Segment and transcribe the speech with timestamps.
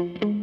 [0.00, 0.40] Welcome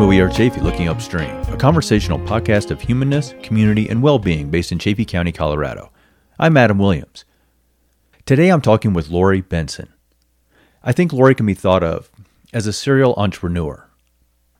[0.00, 4.50] to We Are Chaffee Looking Upstream, a conversational podcast of humanness, community, and well being
[4.50, 5.92] based in Chaffee County, Colorado.
[6.36, 7.24] I'm Adam Williams.
[8.26, 9.92] Today I'm talking with Laurie Benson.
[10.82, 12.10] I think Laurie can be thought of
[12.52, 13.86] as a serial entrepreneur.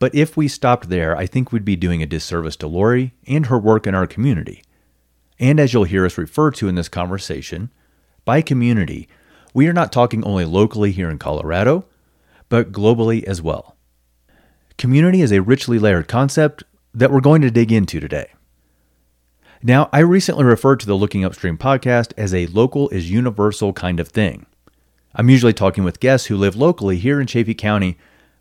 [0.00, 3.46] But if we stopped there, I think we'd be doing a disservice to Laurie and
[3.46, 4.64] her work in our community.
[5.38, 7.70] And as you'll hear us refer to in this conversation,
[8.24, 9.08] by community,
[9.54, 11.84] we are not talking only locally here in Colorado,
[12.48, 13.76] but globally as well.
[14.78, 16.64] Community is a richly layered concept
[16.94, 18.32] that we're going to dig into today.
[19.62, 24.00] Now, I recently referred to the Looking Upstream podcast as a local is universal kind
[24.00, 24.46] of thing.
[25.14, 27.98] I'm usually talking with guests who live locally here in Chaffee County,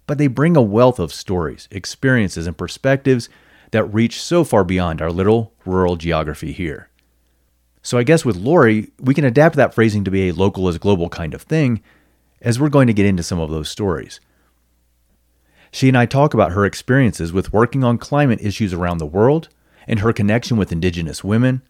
[0.09, 3.29] but they bring a wealth of stories, experiences, and perspectives
[3.69, 6.89] that reach so far beyond our little rural geography here.
[7.83, 10.79] So I guess with Laurie, we can adapt that phrasing to be a local as
[10.79, 11.83] global kind of thing,
[12.41, 14.19] as we're going to get into some of those stories.
[15.71, 19.47] She and I talk about her experiences with working on climate issues around the world
[19.87, 21.61] and her connection with Indigenous women,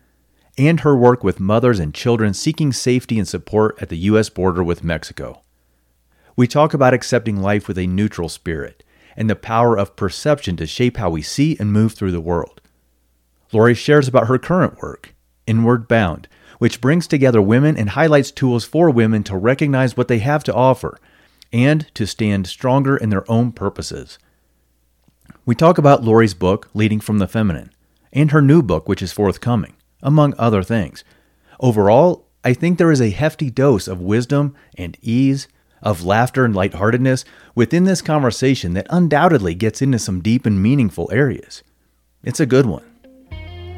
[0.57, 4.29] and her work with mothers and children seeking safety and support at the U.S.
[4.29, 5.41] border with Mexico.
[6.39, 8.81] We talk about accepting life with a neutral spirit
[9.17, 12.61] and the power of perception to shape how we see and move through the world.
[13.51, 15.13] Laurie shares about her current work,
[15.45, 20.19] Inward Bound, which brings together women and highlights tools for women to recognize what they
[20.19, 20.97] have to offer
[21.51, 24.17] and to stand stronger in their own purposes.
[25.45, 27.73] We talk about Laurie's book, Leading from the Feminine,
[28.13, 31.03] and her new book, which is forthcoming, among other things.
[31.59, 35.49] Overall, I think there is a hefty dose of wisdom and ease,
[35.81, 41.09] of laughter and lightheartedness within this conversation that undoubtedly gets into some deep and meaningful
[41.11, 41.63] areas.
[42.23, 42.83] It's a good one.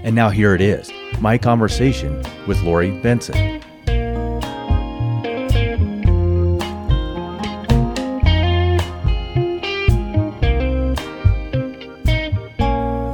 [0.04, 3.62] And now here it is my conversation with Laurie Benson.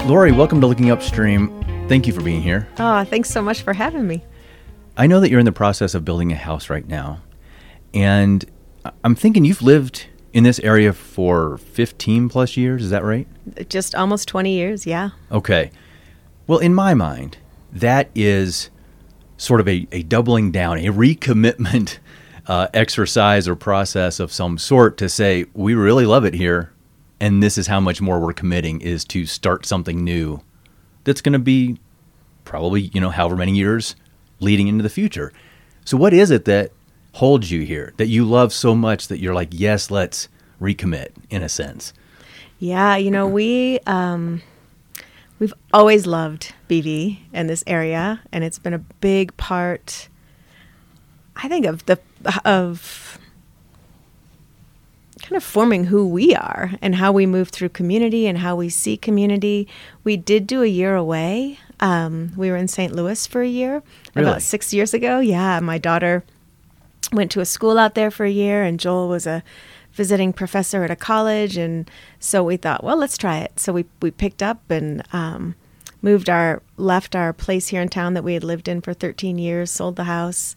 [0.08, 1.54] Laurie, welcome to Looking Upstream.
[1.90, 2.66] Thank you for being here.
[2.80, 4.24] Oh, thanks so much for having me.
[4.96, 7.22] I know that you're in the process of building a house right now,
[7.94, 8.46] and
[9.04, 12.84] I'm thinking you've lived in this area for 15 plus years.
[12.84, 13.28] Is that right?
[13.70, 15.12] Just almost 20 years, yeah.
[15.32, 15.72] Okay.
[16.46, 17.38] Well, in my mind,
[17.72, 18.70] that is
[19.38, 22.00] sort of a, a doubling down, a recommitment
[22.48, 26.72] uh, exercise or process of some sort to say, we really love it here
[27.20, 30.42] and this is how much more we're committing is to start something new
[31.04, 31.80] that's going to be
[32.46, 33.96] probably you know however many years
[34.40, 35.34] leading into the future
[35.86, 36.72] so what is it that
[37.18, 40.30] holds you here that you love so much that you're like yes let's
[40.62, 41.92] recommit in a sense
[42.60, 44.42] yeah you know we um,
[45.40, 50.10] we've always loved bv and this area and it's been a big part
[51.38, 52.00] i think of the
[52.46, 53.18] of
[55.22, 58.70] kind of forming who we are and how we move through community and how we
[58.70, 59.68] see community.
[60.06, 61.60] We did do a year away.
[61.82, 62.94] Um, we were in St.
[62.94, 63.82] Louis for a year
[64.14, 64.30] Really?
[64.30, 65.20] about six years ago.
[65.20, 66.24] Yeah, my daughter
[67.12, 69.44] went to a school out there for a year, and Joel was a
[69.94, 73.60] visiting professor at a college, and so we thought, well, let's try it.
[73.60, 75.04] So we we picked up and.
[75.14, 75.56] Um,
[76.00, 79.40] moved our left our place here in town that we had lived in for 13
[79.40, 80.56] years sold the house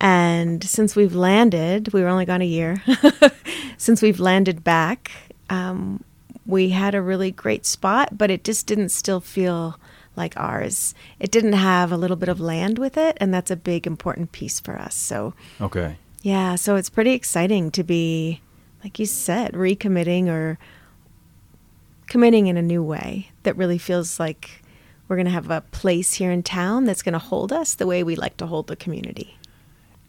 [0.00, 2.82] and since we've landed, we were only gone a year.
[3.76, 5.10] since we've landed back,
[5.50, 6.02] um,
[6.46, 9.78] we had a really great spot, but it just didn't still feel
[10.16, 10.94] like ours.
[11.18, 14.32] It didn't have a little bit of land with it, and that's a big important
[14.32, 14.94] piece for us.
[14.94, 18.42] So, okay yeah, so it's pretty exciting to be,
[18.84, 20.58] like you said, recommitting or
[22.08, 24.62] committing in a new way that really feels like
[25.08, 27.86] we're going to have a place here in town that's going to hold us the
[27.86, 29.36] way we like to hold the community.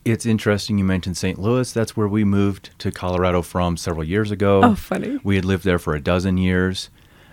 [0.04, 4.32] it's interesting you mentioned st louis that's where we moved to colorado from several years
[4.32, 5.20] ago Oh, funny.
[5.24, 6.90] we had lived there for a dozen years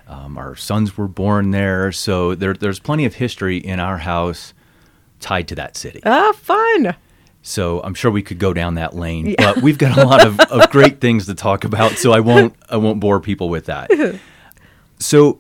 [0.08, 4.54] um, our sons were born there so there, there's plenty of history in our house
[5.20, 6.94] tied to that city Ah, fun.
[7.42, 10.38] So I'm sure we could go down that lane, but we've got a lot of,
[10.40, 11.92] of great things to talk about.
[11.92, 13.90] So I won't I won't bore people with that.
[14.98, 15.38] So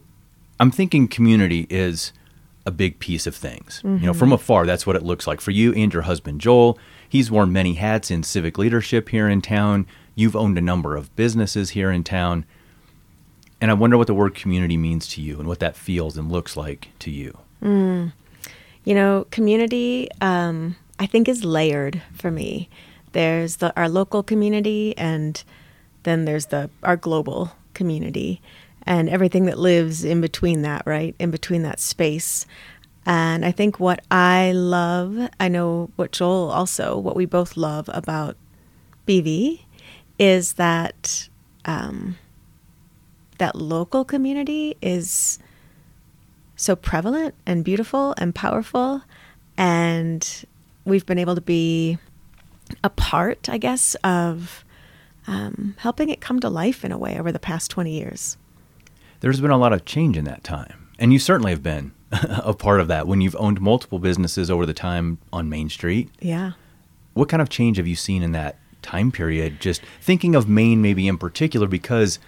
[0.60, 2.12] I'm thinking community is
[2.64, 3.80] a big piece of things.
[3.84, 6.78] You know, from afar, that's what it looks like for you and your husband Joel.
[7.08, 9.86] He's worn many hats in civic leadership here in town.
[10.14, 12.44] You've owned a number of businesses here in town.
[13.60, 16.30] And I wonder what the word community means to you and what that feels and
[16.30, 17.36] looks like to you.
[18.84, 22.68] You know, community, um, I think, is layered for me.
[23.12, 25.42] There's the our local community, and
[26.04, 28.40] then there's the our global community.
[28.84, 31.14] and everything that lives in between that, right?
[31.18, 32.46] In between that space.
[33.04, 37.90] And I think what I love, I know what Joel also, what we both love
[37.92, 38.36] about
[39.06, 39.60] BV
[40.18, 41.28] is that
[41.66, 42.16] um,
[43.38, 45.38] that local community is
[46.56, 49.02] so prevalent and beautiful and powerful.
[49.56, 50.44] And
[50.84, 51.98] we've been able to be
[52.84, 54.64] a part, I guess, of
[55.26, 58.36] um, helping it come to life in a way over the past 20 years.
[59.20, 60.88] There's been a lot of change in that time.
[60.98, 64.66] And you certainly have been a part of that when you've owned multiple businesses over
[64.66, 66.10] the time on Main Street.
[66.20, 66.52] Yeah.
[67.14, 69.60] What kind of change have you seen in that time period?
[69.60, 72.18] Just thinking of Main maybe in particular because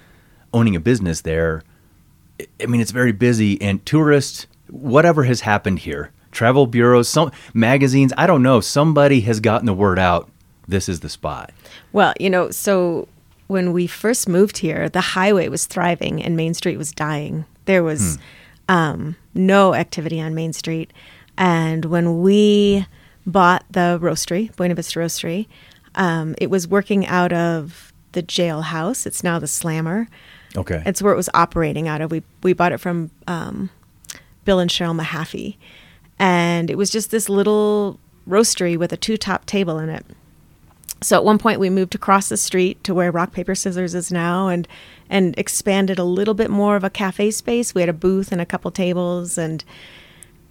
[0.53, 1.63] owning a business there,
[2.61, 8.13] I mean, it's very busy and tourists, whatever has happened here, travel bureaus, some magazines,
[8.17, 10.31] I don't know, somebody has gotten the word out.
[10.67, 11.53] This is the spot.
[11.93, 13.09] Well, you know, so
[13.49, 17.45] when we first moved here, the highway was thriving and Main Street was dying.
[17.65, 18.17] There was
[18.69, 18.75] hmm.
[18.75, 20.93] um, no activity on Main Street.
[21.37, 22.87] And when we
[23.27, 25.49] bought the roastery, Buena Vista Roastery,
[25.97, 29.07] um, it was working out of the jailhouse.
[29.07, 30.09] It's now the Slammer.
[30.57, 30.83] Okay.
[30.85, 32.11] It's where it was operating out of.
[32.11, 33.71] We we bought it from um,
[34.45, 35.57] Bill and Cheryl Mahaffey,
[36.19, 37.99] and it was just this little
[38.29, 40.05] roastery with a two top table in it.
[41.03, 44.13] So at one point we moved across the street to where Rock Paper Scissors is
[44.13, 44.67] now, and
[45.09, 47.75] and expanded a little bit more of a cafe space.
[47.75, 49.65] We had a booth and a couple tables, and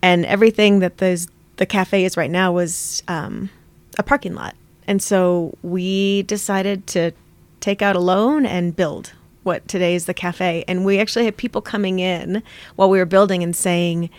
[0.01, 3.49] and everything that the the cafe is right now was um,
[3.97, 4.55] a parking lot.
[4.87, 7.11] And so we decided to
[7.59, 9.13] take out a loan and build
[9.49, 10.63] what today is the cafe.
[10.67, 12.43] And we actually had people coming in
[12.75, 14.11] while we were building and saying,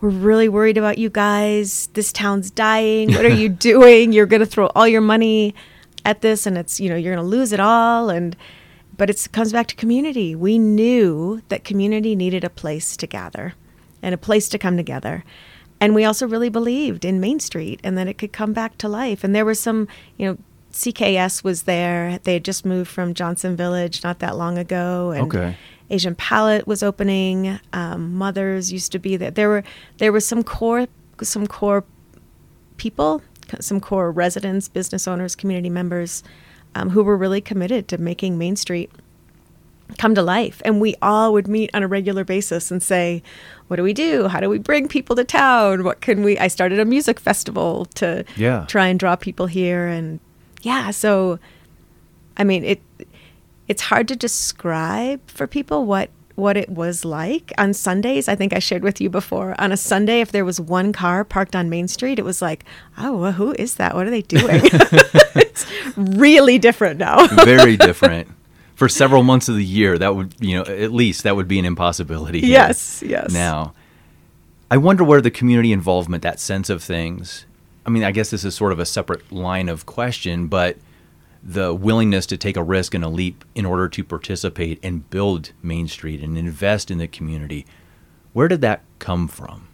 [0.00, 1.88] We're really worried about you guys.
[1.94, 3.12] This town's dying.
[3.12, 4.12] What are you doing?
[4.12, 5.56] You're going to throw all your money
[6.04, 8.10] at this and it's, you know, you're going to lose it all.
[8.10, 8.36] And,
[8.96, 10.36] but it comes back to community.
[10.36, 13.54] We knew that community needed a place to gather
[14.02, 15.24] and a place to come together.
[15.80, 18.88] And we also really believed in Main Street and that it could come back to
[18.88, 19.24] life.
[19.24, 20.38] And there was some, you know,
[20.76, 22.18] CKS was there.
[22.22, 25.56] They had just moved from Johnson Village not that long ago, and okay.
[25.88, 27.58] Asian Palette was opening.
[27.72, 29.30] Um, Mothers used to be there.
[29.30, 29.64] There were
[29.96, 30.86] there was some core
[31.22, 31.82] some core
[32.76, 33.22] people,
[33.58, 36.22] some core residents, business owners, community members,
[36.74, 38.90] um, who were really committed to making Main Street
[39.96, 40.60] come to life.
[40.62, 43.22] And we all would meet on a regular basis and say,
[43.68, 44.28] what do we do?
[44.28, 45.84] How do we bring people to town?
[45.84, 46.38] What can we?
[46.38, 48.66] I started a music festival to yeah.
[48.68, 50.20] try and draw people here and
[50.66, 51.38] yeah, so
[52.36, 52.82] I mean it
[53.68, 58.28] it's hard to describe for people what what it was like on Sundays.
[58.28, 59.58] I think I shared with you before.
[59.58, 62.64] On a Sunday, if there was one car parked on Main Street, it was like,
[62.98, 63.94] oh, well, who is that?
[63.94, 64.60] What are they doing?
[65.34, 65.64] it's
[65.96, 67.26] really different now.
[67.44, 68.28] Very different.
[68.74, 71.58] For several months of the year, that would, you know, at least that would be
[71.58, 72.40] an impossibility.
[72.40, 73.32] Yes, yes.
[73.32, 73.72] Now,
[74.70, 77.46] I wonder where the community involvement, that sense of things,
[77.86, 80.76] I mean, I guess this is sort of a separate line of question, but
[81.42, 85.52] the willingness to take a risk and a leap in order to participate and build
[85.62, 87.64] Main Street and invest in the community,
[88.32, 89.68] where did that come from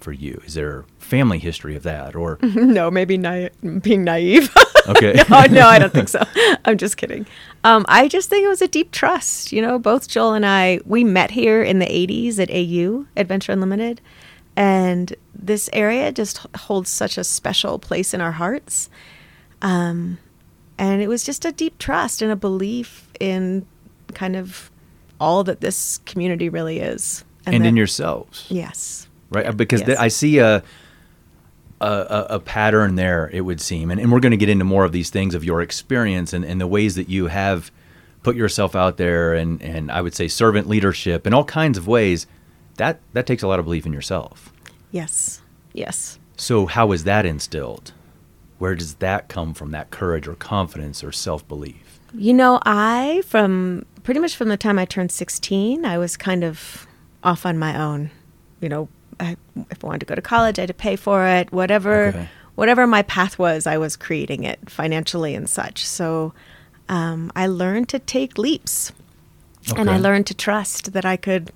[0.00, 0.42] for you?
[0.44, 2.90] Is there family history of that, or no?
[2.90, 4.50] Maybe na- being naive.
[4.88, 5.12] okay.
[5.30, 6.24] no, no, I don't think so.
[6.64, 7.24] I'm just kidding.
[7.62, 9.52] Um, I just think it was a deep trust.
[9.52, 13.52] You know, both Joel and I we met here in the '80s at AU Adventure
[13.52, 14.00] Unlimited
[14.56, 18.88] and this area just holds such a special place in our hearts.
[19.62, 20.18] Um,
[20.78, 23.66] and it was just a deep trust and a belief in
[24.14, 24.70] kind of
[25.20, 27.24] all that this community really is.
[27.46, 28.46] And, and that, in yourselves.
[28.48, 29.08] Yes.
[29.30, 29.46] Right?
[29.46, 29.86] Uh, because yes.
[29.86, 30.62] Th- I see a,
[31.80, 33.90] a, a, pattern there, it would seem.
[33.90, 36.44] And, and we're going to get into more of these things of your experience and,
[36.44, 37.70] and the ways that you have
[38.22, 41.86] put yourself out there and, and I would say servant leadership in all kinds of
[41.86, 42.26] ways
[42.76, 44.52] that that takes a lot of belief in yourself.
[44.90, 45.42] Yes.
[45.72, 46.18] Yes.
[46.36, 47.92] So how is that instilled?
[48.58, 49.72] Where does that come from?
[49.72, 52.00] That courage or confidence or self belief?
[52.12, 56.44] You know, I from pretty much from the time I turned sixteen, I was kind
[56.44, 56.86] of
[57.22, 58.10] off on my own.
[58.60, 58.88] You know,
[59.18, 59.36] I,
[59.70, 61.52] if I wanted to go to college, I had to pay for it.
[61.52, 62.28] Whatever, okay.
[62.54, 65.84] whatever my path was, I was creating it financially and such.
[65.84, 66.32] So
[66.88, 68.92] um, I learned to take leaps,
[69.70, 69.80] okay.
[69.80, 71.52] and I learned to trust that I could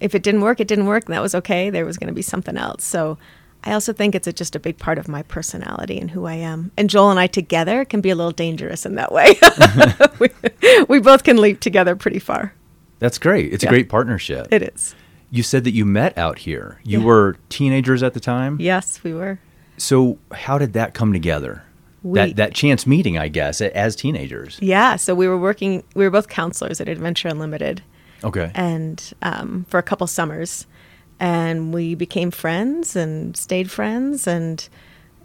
[0.00, 1.70] if it didn't work, it didn't work, and that was okay.
[1.70, 2.84] There was going to be something else.
[2.84, 3.18] So
[3.64, 6.34] I also think it's a, just a big part of my personality and who I
[6.34, 6.70] am.
[6.76, 9.38] And Joel and I together can be a little dangerous in that way.
[10.18, 10.28] we,
[10.88, 12.54] we, both can leap together pretty far.
[12.98, 13.52] That's great.
[13.52, 13.70] It's yeah.
[13.70, 14.48] a great partnership.
[14.50, 14.94] It is.
[15.30, 16.80] You said that you met out here.
[16.84, 17.04] You yeah.
[17.04, 18.58] were teenagers at the time?
[18.60, 19.38] Yes, we were.
[19.76, 21.64] So, how did that come together?
[22.02, 24.58] We, that that chance meeting, I guess, as teenagers.
[24.62, 27.82] Yeah, so we were working we were both counselors at Adventure Unlimited
[28.24, 28.50] Okay.
[28.54, 30.66] and um, for a couple summers,
[31.20, 34.68] and we became friends and stayed friends, and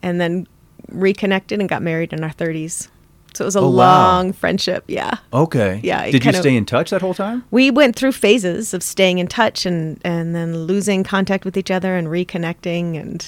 [0.02, 0.48] and then
[0.90, 2.90] reconnected and got married in our thirties.
[3.34, 3.72] So it was a Oh, wow.
[3.72, 4.84] long friendship.
[4.88, 5.80] Yeah, Okay.
[5.84, 7.44] Yeah, Did you kind of- stay in touch that whole time?
[7.50, 11.72] we went through phases of staying in touch and and then losing contact with each
[11.72, 13.26] other and reconnecting, and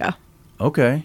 [0.00, 0.12] yeah.
[0.60, 1.04] Okay.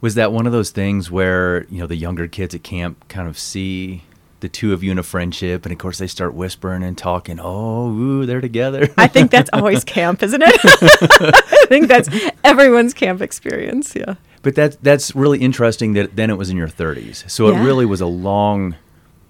[0.00, 3.28] Was that one of those things where, you know, the younger kids at camp kind
[3.28, 4.02] of see
[4.40, 7.38] the two of you in a friendship and of course they start whispering and talking,
[7.40, 10.60] "Oh, ooh, they're together." I think that's always camp, isn't it?
[10.64, 12.08] I think that's
[12.44, 13.94] everyone's camp experience.
[13.96, 14.14] Yeah.
[14.42, 17.28] But that's that's really interesting that then it was in your 30s.
[17.30, 17.60] So Yeah.
[17.60, 18.76] it really was a long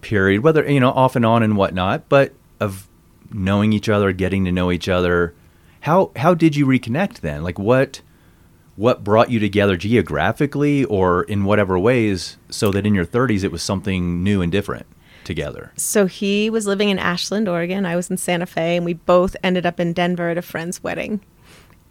[0.03, 2.89] period, whether you know off and on and whatnot, but of
[3.33, 5.35] knowing each other, getting to know each other.
[5.81, 7.43] How how did you reconnect then?
[7.45, 8.01] Like what
[8.75, 13.51] what brought you together geographically or in whatever ways, so that in your 30s it
[13.53, 14.85] was something new and different
[15.27, 15.73] together.
[15.77, 17.85] So he was living in Ashland, Oregon.
[17.85, 20.83] I was in Santa Fe, and we both ended up in Denver at a friend's
[20.83, 21.21] wedding.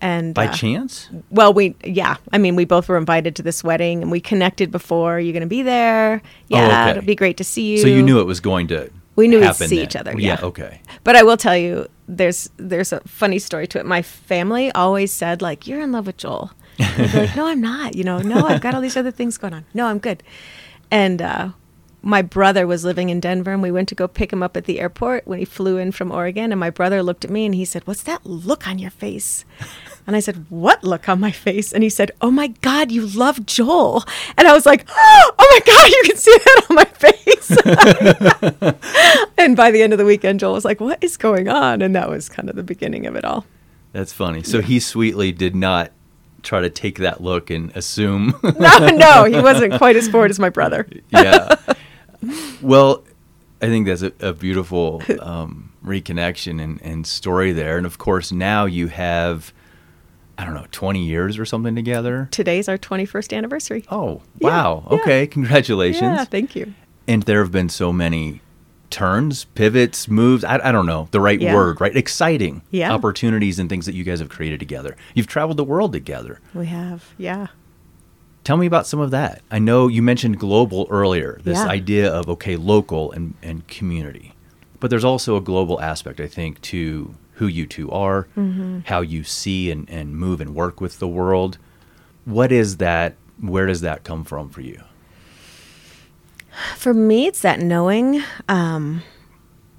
[0.02, 1.10] And By uh, chance?
[1.30, 4.70] well, we yeah, I mean, we both were invited to this wedding, and we connected
[4.72, 5.20] before.
[5.20, 6.22] You're going to be there?
[6.48, 6.92] Yeah, Oh, okay.
[6.92, 7.78] it'd be great to see you.
[7.78, 9.86] So you knew it was going to We knew we'd see then.
[9.86, 10.46] each other, Yeah, yeah.
[10.48, 10.82] okay.
[11.06, 13.86] But I will tell you, there's there's a funny story to it.
[13.86, 17.48] My family always said like, "You're in love with Joel." And I'd be like, "No,
[17.48, 19.66] I'm not." You know, no, I've got all these other things going on.
[19.74, 20.22] No, I'm good.
[20.92, 21.50] And uh,
[22.06, 24.66] my brother was living in Denver, and we went to go pick him up at
[24.66, 26.52] the airport when he flew in from Oregon.
[26.52, 29.44] And my brother looked at me and he said, "What's that look on your face?"
[30.08, 33.08] And I said, "What look on my face?" And he said, "Oh my God, you
[33.08, 34.04] love Joel."
[34.38, 37.50] And I was like, "Oh my God, you can see that on my face."
[39.40, 41.96] and by the end of the weekend, Joel was like, "What is going on?" And
[41.96, 43.48] that was kind of the beginning of it all.
[43.94, 44.44] That's funny.
[44.44, 45.92] So he sweetly did not
[46.44, 48.36] try to take that look and assume.
[48.44, 50.88] No, no, he wasn't quite as bored as my brother.
[51.10, 51.56] yeah.
[52.62, 53.04] Well,
[53.62, 57.78] I think that's a, a beautiful um, reconnection and, and story there.
[57.78, 59.54] And of course, now you have,
[60.38, 62.28] I don't know, 20 years or something together.
[62.32, 63.86] Today's our 21st anniversary.
[63.90, 64.86] Oh, wow.
[64.90, 64.98] yeah.
[65.00, 65.28] Okay.
[65.28, 66.02] Congratulations.
[66.02, 66.74] Yeah, thank you.
[67.08, 68.42] and there have been so many
[68.92, 70.44] turns, pivots, moves.
[70.44, 71.54] I, I don't know the right Yeah.
[71.56, 71.96] word, right?
[71.96, 72.94] Exciting Yeah.
[72.94, 74.96] opportunities and things that you guys have created together.
[75.16, 76.40] You've traveled the world together.
[76.54, 77.48] We have, yeah.
[78.46, 79.42] Tell me about some of that.
[79.52, 81.68] I know you mentioned global earlier, this Yeah.
[81.68, 84.34] idea of, okay, local and, and community.
[84.80, 88.80] But there's also a global aspect, I think, to who you two are, Mm-hmm.
[88.86, 91.58] how you see and, and move and work with the world.
[92.24, 93.16] What is that?
[93.42, 94.80] Where does that come from for you?
[96.78, 99.02] For me, it's that knowing um,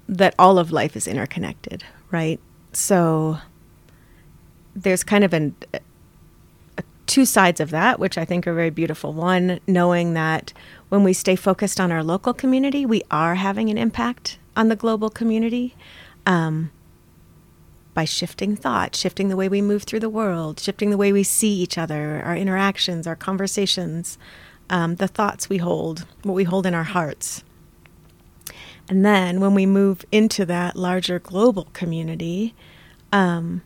[0.07, 2.39] that all of life is interconnected, right?
[2.73, 3.37] So
[4.75, 5.55] there's kind of an,
[7.07, 9.13] two sides of that, which I think are very beautiful.
[9.13, 10.53] One, knowing that
[10.89, 14.75] when we stay focused on our local community, we are having an impact on the
[14.75, 15.75] global community.
[16.25, 16.71] Um,
[17.97, 21.23] by shifting thought, shifting the way we move through the world, shifting the way we
[21.23, 24.19] see each other, our interactions, our conversations,
[24.69, 27.43] um, the thoughts we hold, what we hold in our hearts.
[28.87, 32.53] And then when we move into that larger global community,
[33.11, 33.63] um,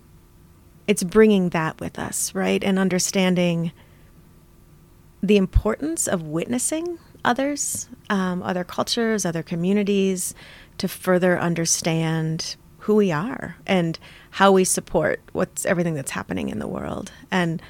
[0.88, 2.64] it's bringing that with us, right?
[2.64, 3.72] And understanding
[5.22, 10.34] the importance of witnessing others, um, other cultures, other communities,
[10.78, 14.00] to further understand who we are and
[14.32, 17.12] how we support what's everything that's happening in the world.
[17.30, 17.62] And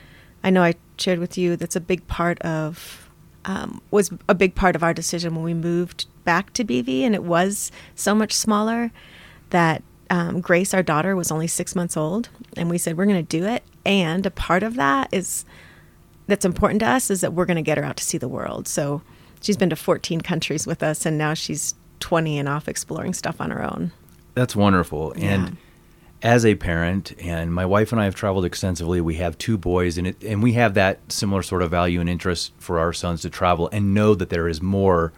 [0.43, 3.09] I know I shared with you that's a big part of
[3.43, 7.15] um, was a big part of our decision when we moved back to BV, and
[7.15, 8.91] it was so much smaller
[9.49, 13.25] that um, Grace, our daughter, was only six months old, and we said we're going
[13.25, 13.63] to do it.
[13.85, 15.45] And a part of that is
[16.27, 18.27] that's important to us is that we're going to get her out to see the
[18.27, 18.67] world.
[18.67, 19.01] So
[19.41, 23.39] she's been to 14 countries with us, and now she's 20 and off exploring stuff
[23.39, 23.93] on her own.
[24.35, 25.13] That's wonderful.
[25.15, 25.33] Yeah.
[25.33, 25.57] And
[26.21, 28.99] as a parent, and my wife and I have traveled extensively.
[28.99, 32.09] We have two boys, and it, and we have that similar sort of value and
[32.09, 35.13] interest for our sons to travel and know that there is more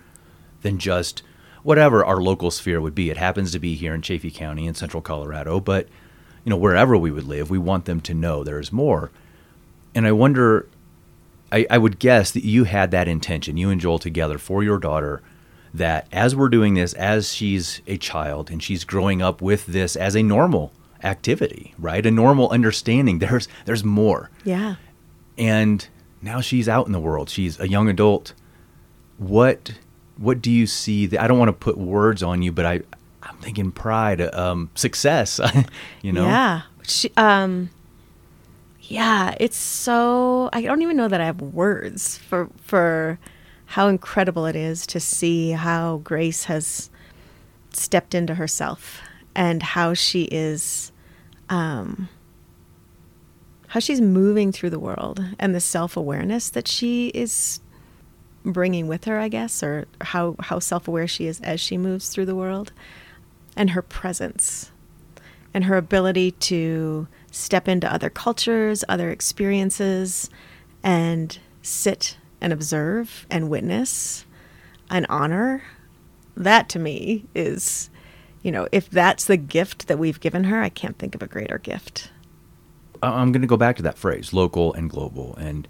[0.62, 1.24] than just
[1.64, 3.10] whatever our local sphere would be.
[3.10, 5.88] It happens to be here in Chaffee County in Central Colorado, but
[6.44, 9.12] you know wherever we would live, we want them to know there is more.
[9.96, 10.68] And I wonder,
[11.52, 14.80] I, I would guess that you had that intention, you and Joel together for your
[14.80, 15.22] daughter,
[15.74, 19.96] that as we're doing this, as she's a child and she's growing up with this
[19.96, 20.72] as a normal
[21.04, 22.06] activity, right?
[22.06, 23.20] A normal understanding.
[23.24, 24.30] There's there's more.
[24.44, 24.76] Yeah.
[25.38, 25.88] And
[26.22, 27.30] now she's out in the world.
[27.30, 28.34] She's a young adult.
[29.18, 29.74] What
[30.18, 32.82] what do you see that I don't want to put words on you, but I
[33.24, 35.40] I'm thinking pride, um, success,
[36.02, 36.26] you know?
[36.26, 36.62] Yeah.
[36.86, 37.70] She, um,
[38.82, 43.18] yeah, it's so I don't even know that I have words for for
[43.68, 46.90] how incredible it is to see how Grace has
[47.72, 49.02] stepped into herself
[49.36, 50.92] and how she is
[51.50, 52.10] um,
[53.68, 57.62] how she's moving through the world and the self-awareness that she is
[58.44, 62.26] bringing with her, I guess, or how how self-aware she is as she moves through
[62.26, 62.72] the world
[63.56, 64.72] and her presence
[65.54, 70.30] and her ability to step into other cultures, other experiences
[70.84, 74.26] and sit and observe and witness
[74.90, 75.64] and honor.
[76.36, 77.90] That to me is
[78.44, 81.28] you know, if that's the gift that we've given her, I can't think of a
[81.28, 82.12] greater gift.
[83.02, 85.36] I'm going to go back to that phrase, local and global.
[85.38, 85.68] And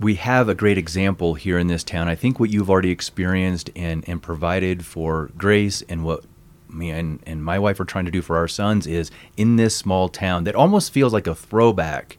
[0.00, 2.08] we have a great example here in this town.
[2.08, 6.24] I think what you've already experienced and, and provided for Grace and what
[6.68, 9.76] me and, and my wife are trying to do for our sons is in this
[9.76, 12.16] small town that almost feels like a throwback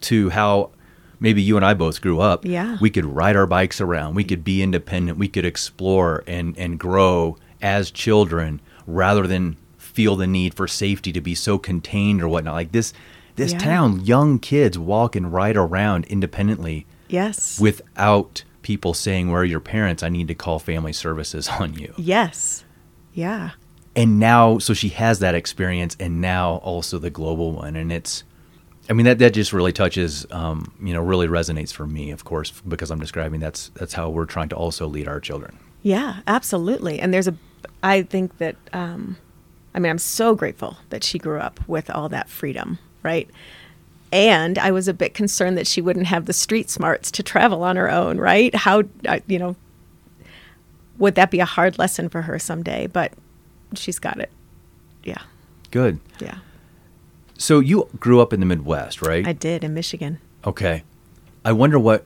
[0.00, 0.70] to how
[1.20, 2.44] maybe you and I both grew up.
[2.46, 2.78] Yeah.
[2.80, 6.78] We could ride our bikes around, we could be independent, we could explore and, and
[6.78, 12.28] grow as children rather than feel the need for safety to be so contained or
[12.28, 12.54] whatnot.
[12.54, 12.94] Like this
[13.36, 13.58] this Yeah.
[13.58, 17.60] town, young kids walk and ride around independently Yes.
[17.60, 20.02] without people saying, Where are your parents?
[20.02, 21.94] I need to call family services on you.
[21.96, 22.64] yes.
[23.14, 23.50] Yeah.
[23.94, 27.76] And now so she has that experience and now also the global one.
[27.76, 28.24] And it's
[28.88, 32.24] I mean that that just really touches um, you know, really resonates for me, of
[32.24, 35.58] course, because I'm describing that's that's how we're trying to also lead our children.
[35.82, 37.00] Yeah, absolutely.
[37.00, 37.34] And there's a,
[37.82, 39.16] I think that, um,
[39.74, 43.28] I mean, I'm so grateful that she grew up with all that freedom, right?
[44.12, 47.62] And I was a bit concerned that she wouldn't have the street smarts to travel
[47.62, 48.54] on her own, right?
[48.54, 49.56] How, uh, you know,
[50.98, 52.86] would that be a hard lesson for her someday?
[52.86, 53.12] But
[53.74, 54.30] she's got it.
[55.02, 55.22] Yeah,
[55.70, 55.98] Good.
[56.20, 56.38] yeah.
[57.38, 59.26] So you grew up in the Midwest, right?
[59.26, 60.18] I did in Michigan.
[60.46, 60.84] Okay.
[61.44, 62.04] I wonder what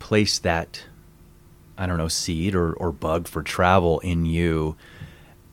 [0.00, 0.84] placed that,
[1.78, 4.76] I don't know, seed or, or bug for travel in you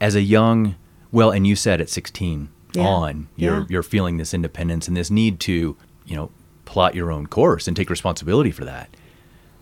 [0.02, 0.76] as a young,
[1.12, 2.84] well, and you said at 16 Yeah.
[2.86, 3.66] on, you're, Yeah.
[3.70, 5.76] you're feeling this independence and this need to,
[6.06, 6.32] you know,
[6.66, 8.90] plot your own course and take responsibility for that.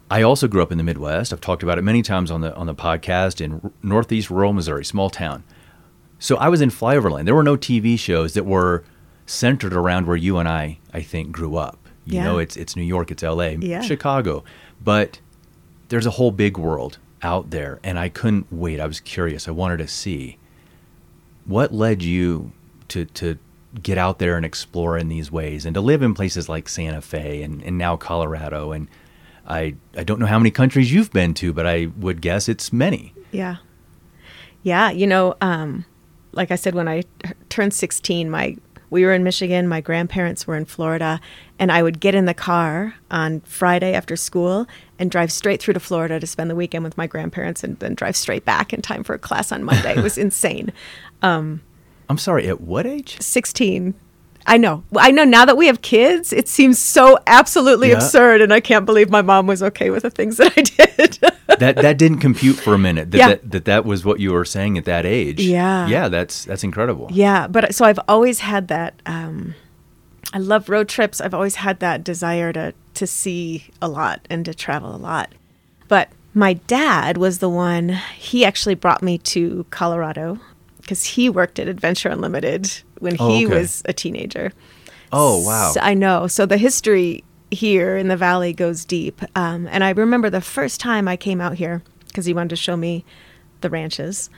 [0.09, 1.31] I also grew up in the Midwest.
[1.31, 4.83] I've talked about it many times on the on the podcast in Northeast rural Missouri,
[4.85, 5.43] small town.
[6.19, 7.25] So I was in flyoverland.
[7.25, 8.83] There were no TV shows that were
[9.25, 11.77] centered around where you and I, I think, grew up.
[12.05, 12.23] You Yeah.
[12.25, 13.81] know, it's it's New York, it's L.A., Yeah.
[13.81, 14.43] Chicago,
[14.83, 15.19] but
[15.89, 18.79] there's a whole big world out there, and I couldn't wait.
[18.79, 19.47] I was curious.
[19.47, 20.37] I wanted to see
[21.45, 22.51] what led you
[22.91, 23.37] to to
[23.81, 27.01] get out there and explore in these ways, and to live in places like Santa
[27.01, 28.71] Fe and, and now Colorado.
[28.71, 28.87] And
[29.47, 32.71] I I don't know how many countries you've been to, but I would guess it's
[32.71, 33.13] many.
[33.31, 33.57] Yeah.
[34.63, 35.85] Yeah, you know, um,
[36.33, 37.03] like I said, when I
[37.49, 38.57] turned 16, my
[38.91, 41.21] we were in Michigan, my grandparents were in Florida,
[41.57, 44.67] and I would get in the car on Friday after school
[44.99, 47.95] and drive straight through to Florida to spend the weekend with my grandparents and then
[47.95, 49.95] drive straight back in time for a class on Monday.
[49.97, 50.73] it was insane.
[52.11, 53.19] I'm sorry, at what age?
[53.19, 53.93] 16.
[54.45, 54.83] I know.
[54.97, 57.95] I know now that we have kids, it seems so absolutely Yeah.
[57.97, 61.19] absurd, and I can't believe my mom was okay with the things that I did.
[61.59, 63.11] that that didn't compute for a minute.
[63.11, 63.27] That, Yeah.
[63.29, 65.39] that, that that was what you were saying at that age.
[65.41, 65.87] Yeah.
[65.87, 67.07] Yeah, that's that's incredible.
[67.11, 69.01] Yeah, but so I've always had that.
[69.05, 69.53] Um,
[70.33, 71.21] I love road trips.
[71.21, 75.33] I've always had that desire to to see a lot and to travel a lot.
[75.87, 77.89] But my dad was the one.
[78.17, 80.39] He actually brought me to Colorado
[80.81, 83.59] because he worked at Adventure Unlimited when Oh, he okay.
[83.59, 84.51] was a teenager.
[85.11, 85.71] Oh wow.
[85.73, 86.27] So I know.
[86.27, 89.21] So the history here in the valley goes deep.
[89.35, 92.55] Um, and I remember the first time I came out here because he wanted to
[92.55, 93.03] show me
[93.61, 94.29] the ranches.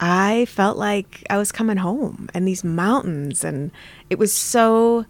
[0.00, 3.70] I felt like I was coming home and these mountains, and
[4.10, 5.06] it was so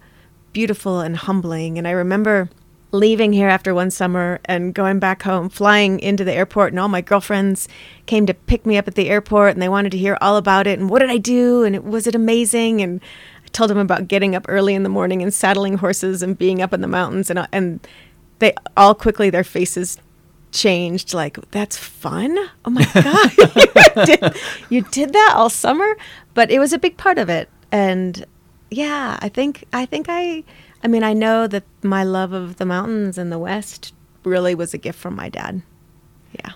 [0.51, 1.79] beautiful and humbling.
[1.79, 2.49] And I remember
[2.93, 6.87] leaving here after one summer and going back home, flying into the airport, and all
[6.87, 7.67] my girlfriends
[8.05, 10.67] came to pick me up at the airport and they wanted to hear all about
[10.67, 12.81] it and what did I do and was it amazing?
[12.81, 13.01] And
[13.43, 16.61] I told them about getting up early in the morning and saddling horses and being
[16.61, 17.85] up in the mountains and uh, and
[18.39, 19.97] they all quickly their faces
[20.51, 22.37] changed like that's fun?
[22.63, 24.35] Oh my god you, did,
[24.69, 25.97] you did that all summer?
[26.35, 28.25] But it was a big part of it and
[28.69, 30.43] yeah i think i think i
[30.83, 33.93] i mean i know that my love of the mountains and the west
[34.23, 35.61] really was a gift from my dad
[36.33, 36.53] yeah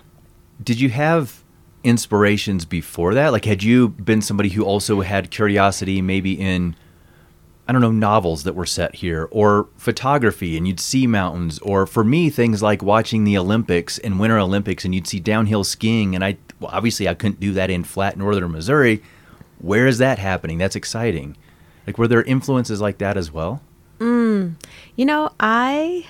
[0.62, 1.42] Did you have
[1.84, 3.32] inspirations before that?
[3.32, 6.74] Like, had you been somebody who also had curiosity, maybe in,
[7.68, 11.86] I don't know, novels that were set here, or photography, and you'd see mountains, or
[11.86, 16.14] for me, things like watching the Olympics and Winter Olympics, and you'd see downhill skiing,
[16.14, 19.02] and I, well, obviously, I couldn't do that in flat northern Missouri.
[19.60, 20.58] Where is that happening?
[20.58, 21.36] That's exciting.
[21.86, 23.62] Like, were there influences like that as well?
[24.00, 26.06] You know, I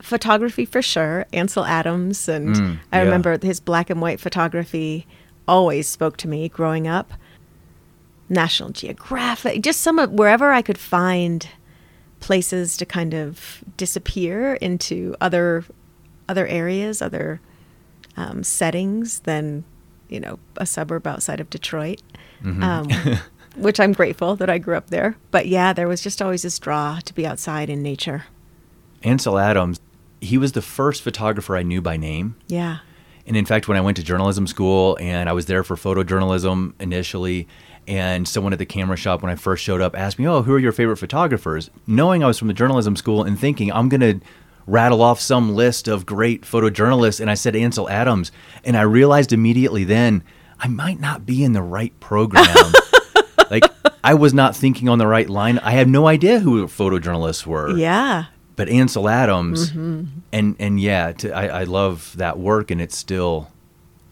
[0.00, 1.26] photography for sure.
[1.32, 3.04] Ansel Adams, and Mm, I yeah.
[3.04, 5.06] remember his black and white photography
[5.48, 7.12] always spoke to me growing up.
[8.28, 11.48] National Geographic, just some of wherever I could find
[12.18, 15.64] places to kind of disappear into other
[16.28, 17.40] other areas, other
[18.16, 19.64] um, settings than
[20.08, 22.02] you know a suburb outside of Detroit.
[22.42, 22.62] Mm-hmm.
[22.62, 23.18] Um,
[23.56, 25.16] which I'm grateful that I grew up there.
[25.30, 28.24] But yeah, there was just always this draw to be outside in nature.
[29.02, 29.80] Ansel Adams,
[30.20, 32.36] he was the first photographer I knew by name.
[32.48, 32.78] Yeah.
[33.26, 36.74] And in fact, when I went to journalism school and I was there for photojournalism
[36.80, 37.48] initially,
[37.88, 40.52] and someone at the camera shop when I first showed up asked me, "Oh, who
[40.54, 44.00] are your favorite photographers?" Knowing I was from the journalism school and thinking I'm going
[44.00, 44.20] to
[44.66, 48.32] rattle off some list of great photojournalists, and I said Ansel Adams,
[48.64, 50.24] and I realized immediately then
[50.58, 52.46] I might not be in the right program.
[53.50, 53.64] like
[54.04, 55.58] I was not thinking on the right line.
[55.58, 57.76] I had no idea who photojournalists were.
[57.76, 58.26] Yeah.
[58.54, 60.04] But Ansel Adams, mm-hmm.
[60.32, 63.50] and and yeah, to, I, I love that work, and it's still,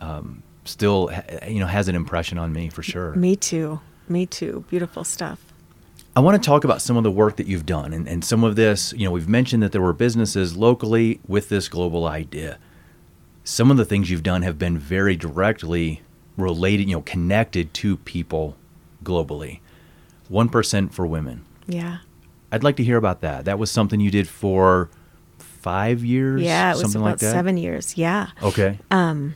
[0.01, 1.11] um, still,
[1.49, 3.15] you know, has an impression on me for sure.
[3.15, 3.81] Me too.
[4.07, 4.67] Me too.
[4.69, 5.41] Beautiful stuff.
[6.15, 8.45] I want to talk about some of the work that you've done, and, and some
[8.45, 8.93] of this.
[8.93, 12.59] You know, we've mentioned that there were businesses locally with this global idea.
[13.45, 16.03] Some of the things you've done have been very directly
[16.37, 18.57] related, you know, connected to people
[19.05, 19.61] globally.
[20.31, 21.45] 1% for women.
[21.67, 21.99] Yeah.
[22.51, 23.45] I'd like to hear about that.
[23.45, 24.91] That was something you did for
[25.39, 26.43] five years?
[26.43, 27.97] Yeah, it was something about like seven years.
[27.97, 28.29] Yeah.
[28.43, 28.79] Okay.
[28.91, 29.35] Um,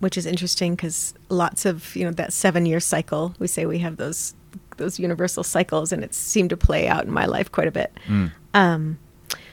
[0.00, 3.78] which is interesting because lots of, you know, that seven year cycle, we say we
[3.78, 4.34] have those
[4.78, 7.92] those universal cycles and it seemed to play out in my life quite a bit.
[8.08, 8.32] Mm.
[8.54, 8.98] Um,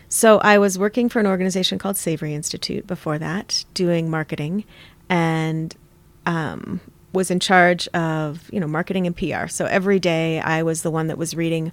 [0.07, 4.65] so I was working for an organization called Savory Institute before that, doing marketing,
[5.07, 5.75] and
[6.25, 6.79] um,
[7.11, 9.47] was in charge of you know marketing and PR.
[9.47, 11.71] So every day I was the one that was reading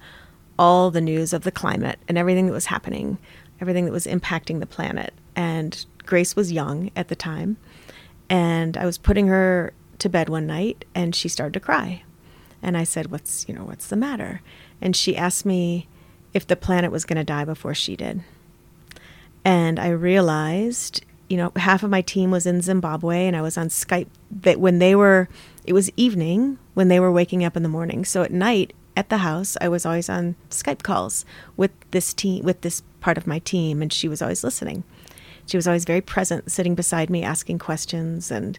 [0.58, 3.18] all the news of the climate and everything that was happening,
[3.60, 5.12] everything that was impacting the planet.
[5.34, 7.58] And Grace was young at the time,
[8.30, 12.02] and I was putting her to bed one night and she started to cry.
[12.62, 14.40] And I said, "What's, you know, what's the matter?"
[14.80, 15.88] And she asked me
[16.32, 18.22] if the planet was going to die before she did.
[19.44, 23.58] And I realized you know, half of my team was in Zimbabwe and I was
[23.58, 25.28] on Skype that when they were
[25.64, 28.04] it was evening when they were waking up in the morning.
[28.04, 31.24] So at night at the house, I was always on Skype calls
[31.56, 34.84] with this team with this part of my team and she was always listening.
[35.46, 38.58] She was always very present, sitting beside me asking questions and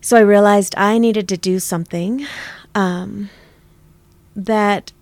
[0.00, 2.26] so I realized I needed to do something
[2.74, 3.30] um,
[4.36, 4.92] that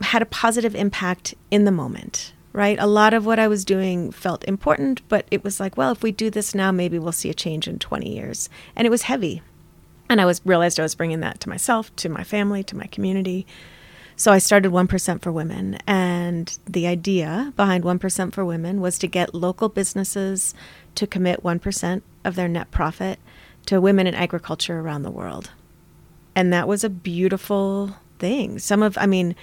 [0.00, 2.78] had a positive impact in the moment right?
[2.80, 6.02] A lot of what I was doing felt important, but it was like, well, if
[6.02, 8.48] we do this now, maybe we'll see a change in 20 years.
[8.74, 9.42] And it was heavy.
[10.08, 12.86] And I was realized I was bringing that to myself, to my family, to my
[12.86, 13.46] community.
[14.16, 15.78] So I started 1% for Women.
[15.86, 20.54] And the idea behind 1% for Women was to get local businesses
[20.94, 23.18] to commit 1% of their net profit
[23.66, 25.50] to women in agriculture around the world.
[26.34, 28.58] And that was a beautiful thing.
[28.58, 29.36] Some of, I mean,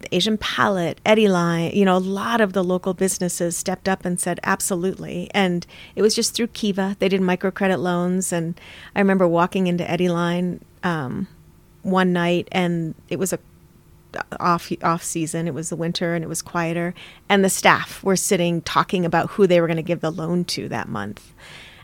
[0.00, 4.20] the Asian Palette, Eddyline, you know, a lot of the local businesses stepped up and
[4.20, 5.30] said absolutely.
[5.34, 6.96] And it was just through Kiva.
[6.98, 8.32] They did microcredit loans.
[8.32, 8.60] And
[8.94, 11.26] I remember walking into Eddyline um,
[11.82, 13.38] one night and it was a
[14.40, 15.46] off off season.
[15.46, 16.94] It was the winter and it was quieter.
[17.28, 20.44] And the staff were sitting talking about who they were going to give the loan
[20.46, 21.32] to that month.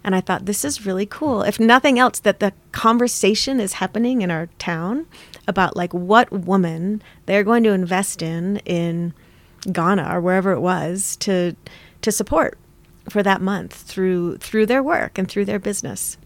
[0.05, 1.43] And I thought, this is really cool.
[1.43, 5.07] If nothing else, that the conversation is happening in our town
[5.49, 9.15] about like what woman they're going to invest in in
[9.71, 11.57] Ghana or wherever it was to
[12.03, 12.59] to support
[13.09, 16.19] for that month through through their work and through their business.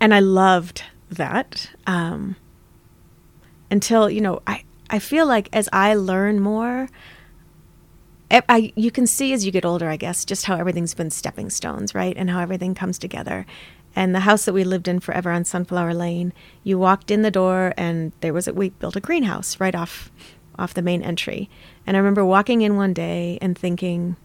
[0.00, 2.36] And I loved that um,
[3.70, 6.88] until you know I I feel like as I learn more,
[8.30, 11.48] I, you can see as you get older, I guess, just how everything's been stepping
[11.48, 12.14] stones, right?
[12.16, 13.46] And how everything comes together.
[13.96, 17.30] And the house that we lived in forever on Sunflower Lane, you walked in the
[17.30, 20.10] door and there was a, we built a greenhouse right off
[20.58, 21.48] off the main entry.
[21.86, 24.16] And I remember walking in one day and thinking,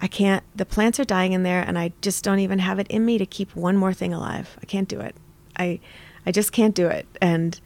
[0.00, 2.86] I can't, the plants are dying in there and I just don't even have it
[2.86, 4.56] in me to keep one more thing alive.
[4.62, 5.16] I can't do it.
[5.56, 5.80] I,
[6.24, 7.06] I just can't do it.
[7.20, 7.60] And,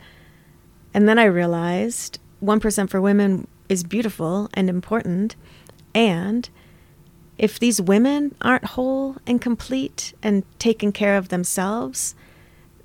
[0.95, 5.35] and then I realized 1% for women is beautiful and important.
[5.95, 6.49] And
[7.39, 12.15] if these women aren't whole and complete and taking care of themselves,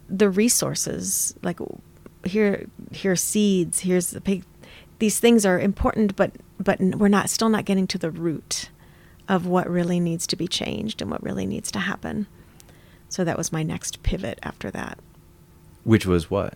[0.09, 1.59] the resources, like
[2.23, 4.45] here, here seeds, here's the pig,
[4.99, 8.69] these things are important, but but we're not still not getting to the root
[9.29, 12.25] of what really needs to be changed and what really needs to happen.
[13.09, 14.97] So that was my next pivot after that.
[15.83, 16.55] Which was what?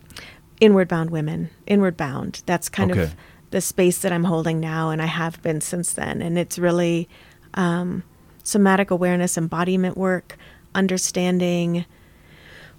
[0.58, 1.50] Inward bound women.
[1.66, 2.42] Inward bound.
[2.46, 3.02] That's kind okay.
[3.02, 3.16] of
[3.52, 6.20] the space that I'm holding now, and I have been since then.
[6.20, 7.08] And it's really
[7.54, 8.02] um,
[8.42, 10.36] somatic awareness, embodiment work,
[10.74, 11.84] understanding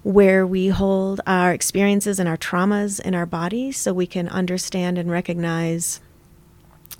[0.02, 4.98] where we hold our experiences and our traumas in our body so we can understand
[4.98, 6.00] and recognize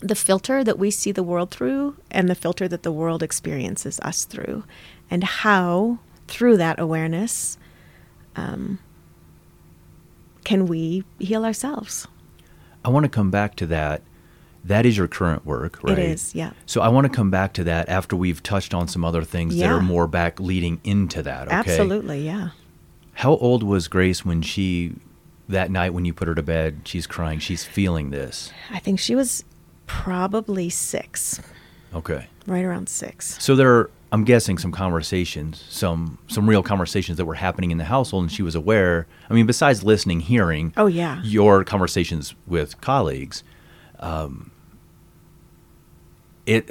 [0.01, 4.01] the filter that we see the world through and the filter that the world experiences
[4.01, 4.65] us through,
[5.11, 7.59] and how, through that awareness,
[8.37, 8.79] um,
[10.45, 12.07] can we heal ourselves?
[12.85, 14.03] I want to come back to that.
[14.65, 15.99] That is your current work, right?
[15.99, 16.53] It is, yeah.
[16.65, 19.55] So I want to come back to that after we've touched on some other things
[19.55, 19.69] Yeah.
[19.69, 21.49] that are more back leading into that.
[21.49, 21.57] Okay?
[21.57, 22.51] Absolutely, yeah.
[23.15, 24.95] How old was Grace when she,
[25.51, 28.53] that night when you put her to bed, she's crying, she's feeling this?
[28.71, 29.45] I think she was
[29.87, 31.41] probably six,
[31.95, 32.27] Okay.
[32.47, 33.37] right around six.
[33.43, 37.79] So there are, I'm guessing, some conversations, some some real conversations that were happening in
[37.79, 39.07] the household, and she was aware.
[39.29, 41.21] I mean, besides listening, hearing, Oh, yeah.
[41.25, 43.43] your conversations with colleagues,
[43.99, 44.53] um,
[46.47, 46.71] it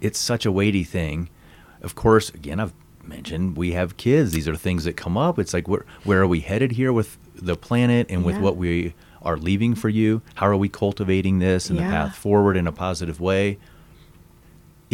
[0.00, 1.28] it's such a weighty thing.
[1.80, 2.72] Of course, again, I've
[3.04, 4.32] mentioned we have kids.
[4.32, 5.38] These are things that come up.
[5.38, 8.42] It's like where where are we headed here with the planet and with Yeah.
[8.42, 10.22] what we are leaving for you?
[10.34, 13.58] How are we cultivating this and the path forward in a positive way?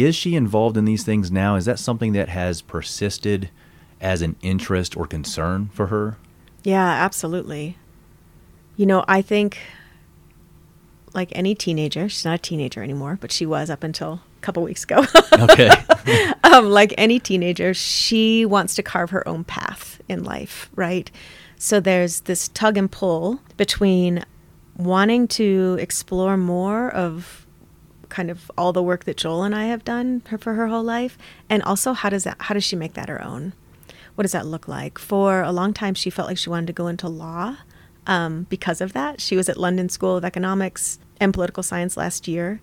[0.03, 1.55] Is she involved in these things now?
[1.55, 3.49] Is that something that has persisted
[3.99, 6.17] as an interest or concern for her?
[6.63, 7.77] Yeah, absolutely.
[8.77, 9.59] You know, I think
[11.13, 14.63] like any teenager, she's not a teenager anymore, but she was up until a couple
[14.63, 15.05] weeks ago.
[15.33, 15.69] Okay.
[16.43, 21.09] um, like any teenager, she wants to carve her own path in life, right?
[21.57, 24.23] So there's this tug and pull between
[24.77, 27.47] wanting to explore more of
[28.11, 31.17] kind of all the work that Joel and I have done for her whole life,
[31.49, 33.53] and also how does that how does she make that her own?
[34.13, 34.99] What does that look like?
[34.99, 37.57] For a long time, she felt like she wanted to go into law
[38.05, 39.19] um, because of that.
[39.19, 42.61] She was at London School of Economics and Political Science last year,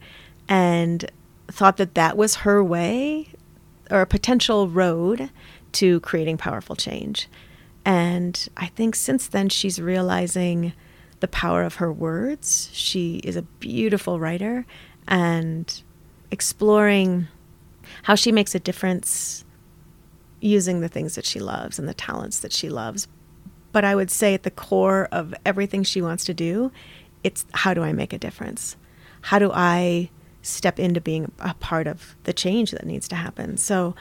[0.49, 1.11] and
[1.49, 3.31] thought that that was her way
[3.91, 5.31] or a potential road
[5.73, 7.29] to creating powerful change.
[7.85, 10.75] And I think since then, she's realizing
[11.21, 12.71] the power of her words.
[12.73, 14.67] She is a beautiful writer
[15.09, 15.83] and
[16.31, 17.27] exploring
[18.03, 19.45] how she makes a difference
[20.41, 23.09] using the things that she loves and the talents that she loves.
[23.73, 26.71] But I would say at the core of everything she wants to do,
[27.25, 28.77] it's how do I make a difference?
[29.23, 30.11] How do I
[30.43, 33.57] step into being a part of the change that needs to happen?
[33.57, 33.97] So,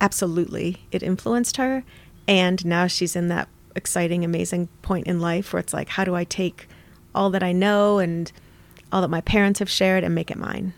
[0.00, 1.84] absolutely, it influenced her.
[2.26, 6.14] And now she's in that exciting, amazing point in life where it's like, how do
[6.14, 6.68] I take
[7.14, 8.32] all that I know and
[8.94, 10.72] all that my parents have shared and make it mine?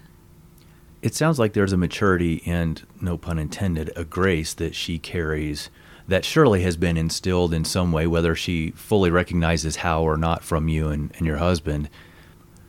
[1.03, 5.69] It sounds like there's a maturity and, no pun intended, a grace that she carries
[6.09, 10.43] that surely has been instilled in some way, whether she fully recognizes how or not
[10.43, 11.91] from you and, and your husband.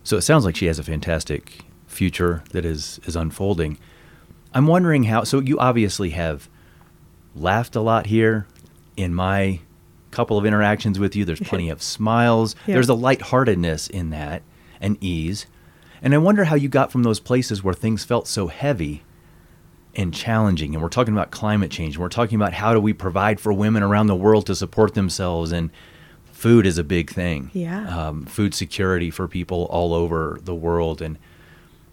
[0.03, 3.77] So it sounds like she has a fantastic future that is, is unfolding.
[4.53, 6.49] I'm wondering how, so you obviously have
[7.36, 8.47] laughed a lot here
[8.97, 9.62] in my
[10.12, 11.23] couple of interactions with you.
[11.23, 12.53] There's plenty of smiles.
[12.65, 12.73] Yeah.
[12.73, 14.41] There's a lightheartedness in that
[14.80, 15.46] and ease.
[16.02, 19.04] And I wonder how you got from those places where things felt so heavy
[19.96, 20.76] and challenging.
[20.76, 21.96] And we're talking about climate change.
[21.96, 24.94] And we're talking about how do we provide for women around the world to support
[24.94, 25.52] themselves.
[25.52, 25.72] And
[26.32, 27.50] food is a big thing.
[27.54, 28.08] Yeah.
[28.08, 31.02] Um, food security for people all over the world.
[31.02, 31.18] And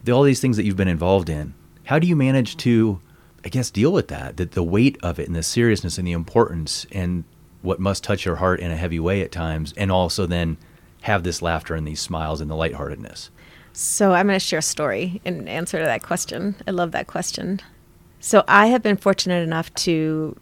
[0.03, 1.55] the, all these things that you've been involved in.
[1.85, 3.01] How do you manage to,
[3.45, 4.37] I guess, deal with that?
[4.37, 7.25] That the weight of it and the seriousness and the importance and
[7.63, 9.73] what must touch your heart in a heavy way at times.
[9.79, 10.59] And also then
[11.05, 13.31] have this laughter and these smiles and the lightheartedness.
[13.75, 16.57] So I'm going to share a story in answer to that question.
[16.67, 17.61] I love that question.
[18.21, 20.35] So I have been fortunate enough to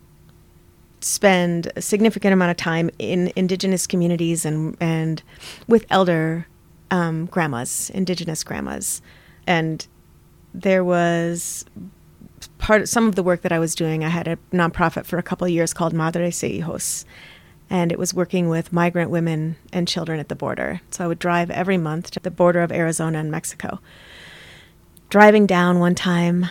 [1.01, 5.21] spend a significant amount of time in indigenous communities and and
[5.67, 6.47] with elder
[6.93, 9.03] um, grandmas, indigenous grandmas,
[9.49, 9.89] and
[10.55, 11.65] there was
[12.59, 14.05] part of some of the work that I was doing.
[14.05, 17.05] I had a nonprofit for a couple of years called Madres e Hijos,
[17.73, 20.83] and it was working with migrant women and children at the border.
[20.91, 23.81] So I would drive every month to the border of Arizona and Mexico.
[25.09, 26.47] Driving down one time,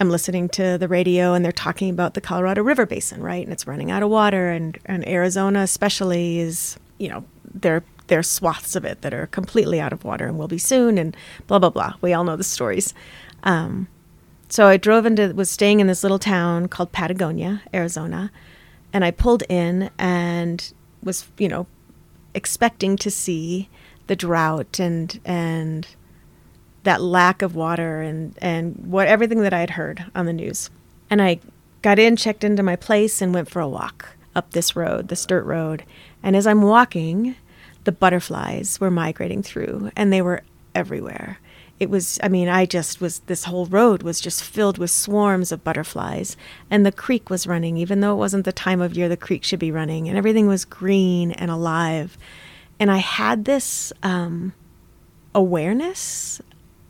[0.00, 3.44] I'm listening to the radio and they're talking about the Colorado River Basin, right?
[3.44, 8.18] And it's running out of water, and, and Arizona especially is, you know, there there
[8.18, 11.14] are swaths of it that are completely out of water and will be soon, and
[11.46, 11.94] blah blah blah.
[12.00, 12.94] We all know the stories.
[13.42, 13.88] Um,
[14.48, 18.32] so I drove into was staying in this little town called Patagonia, Arizona,
[18.92, 21.66] and I pulled in and was you know
[22.34, 23.68] expecting to see
[24.06, 25.86] the drought and and
[26.84, 30.70] that lack of water and and what everything that I had heard on the news.
[31.10, 31.40] And I
[31.82, 35.26] got in, checked into my place, and went for a walk up this road, this
[35.26, 35.84] dirt road.
[36.22, 37.36] And as I'm walking,
[37.84, 40.42] the butterflies were migrating through, and they were
[40.74, 41.38] everywhere.
[41.80, 45.50] It was i mean i just was this whole road was just filled with swarms
[45.50, 46.36] of butterflies
[46.70, 47.76] and the creek was running.
[47.76, 50.46] Even though it wasn't the time of year the creek should be running and everything
[50.46, 52.16] was green and alive.
[52.78, 54.54] And i had this um,
[55.34, 56.40] awareness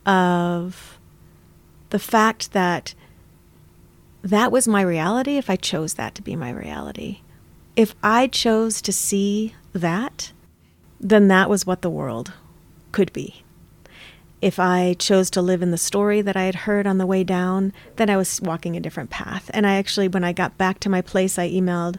[0.05, 0.99] of
[1.89, 2.93] the fact that
[4.21, 7.21] that was my reality if i chose that to be my reality.
[7.75, 10.31] If i chose to see that
[10.99, 12.31] then that was what the world
[12.91, 13.42] could be
[14.43, 17.23] if I chose to live in the story that I had heard on the way
[17.23, 19.49] down, then I was walking a different path.
[19.53, 21.95] And I actually, when I got back to my place, I emailed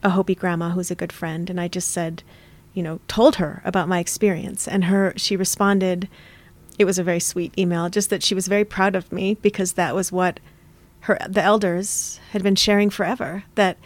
[0.00, 2.22] a Hopi grandma who's a good friend, and I just said,
[2.72, 4.68] you know, told her about my experience.
[4.68, 6.08] And her, she responded,
[6.78, 9.72] it was a very sweet email, just that she was very proud of me because
[9.72, 10.38] that was what
[11.00, 13.42] her, the elders had been sharing forever.
[13.56, 13.76] That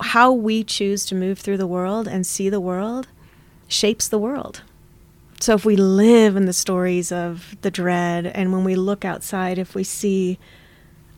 [0.00, 3.06] how we choose to move through the world and see the world
[3.68, 4.62] shapes the world.
[5.40, 9.58] So if we live in the stories of the dread, and when we look outside,
[9.58, 10.38] if we see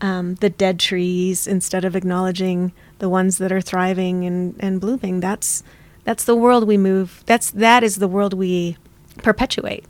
[0.00, 5.20] um, the dead trees instead of acknowledging the ones that are thriving and, and blooming,
[5.20, 5.62] that's
[6.05, 7.22] that's the world we move.
[7.26, 8.76] That's that is the world we
[9.22, 9.85] perpetuate,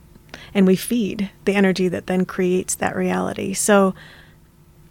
[0.53, 3.53] and we feed the energy that then creates that reality.
[3.53, 3.95] So,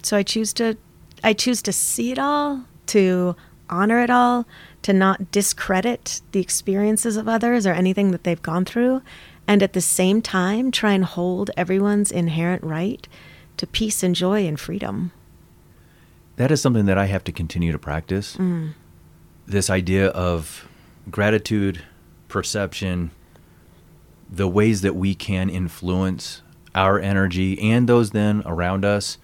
[0.03, 0.77] so I choose to
[1.23, 3.37] I choose to see it all, to
[3.69, 4.47] honor it all,
[4.83, 9.03] to not discredit the experiences of others or anything that they've gone through,
[9.49, 13.09] and at the same time try and hold everyone's inherent right
[13.57, 15.13] to peace and joy and freedom.
[16.37, 18.37] That is something that I have to continue to practice.
[18.37, 18.75] Mm.
[19.47, 20.69] This idea of
[21.11, 21.83] gratitude,
[22.29, 23.11] perception,
[24.29, 26.43] the ways that we can influence
[26.75, 29.19] our energy and those then around us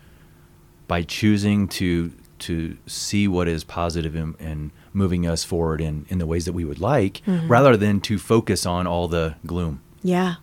[0.89, 6.19] by choosing to to see what is positive and, and moving us forward in, in
[6.19, 7.49] the ways that we would like mm-hmm.
[7.49, 9.81] rather than to focus on all the gloom.
[10.03, 10.37] Yeah.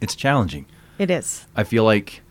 [0.00, 0.66] It's challenging.
[0.98, 1.46] It is.
[1.54, 2.22] I feel like,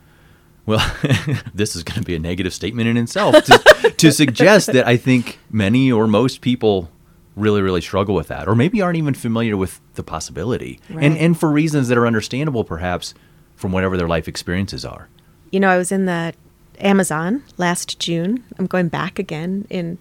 [0.66, 0.80] well,
[1.54, 4.98] this is going to be a negative statement in itself to, to suggest that I
[4.98, 6.90] think many or most people
[7.36, 11.04] really, really struggle with that, or maybe aren't even familiar with the possibility, right.
[11.04, 13.14] and and for reasons that are understandable, perhaps
[13.56, 15.08] from whatever their life experiences are.
[15.52, 16.34] You know, I was in the
[16.82, 18.44] Amazon last June.
[18.58, 19.98] I'm going back again in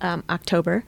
[0.00, 0.84] um, October,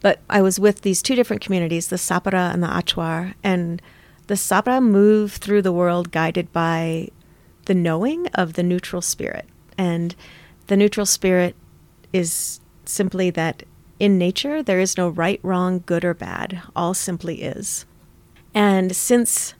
[0.00, 3.82] but I was with these two different communities, the Sapara and the Achuar, and
[4.26, 7.08] the Sapara move through the world guided by
[7.66, 9.46] the knowing of the neutral spirit.
[9.76, 10.14] And
[10.68, 11.56] the neutral spirit
[12.12, 13.64] is simply that
[13.98, 16.62] in nature, there is no right, wrong, good, or bad.
[16.74, 17.84] All simply is.
[18.54, 19.54] And since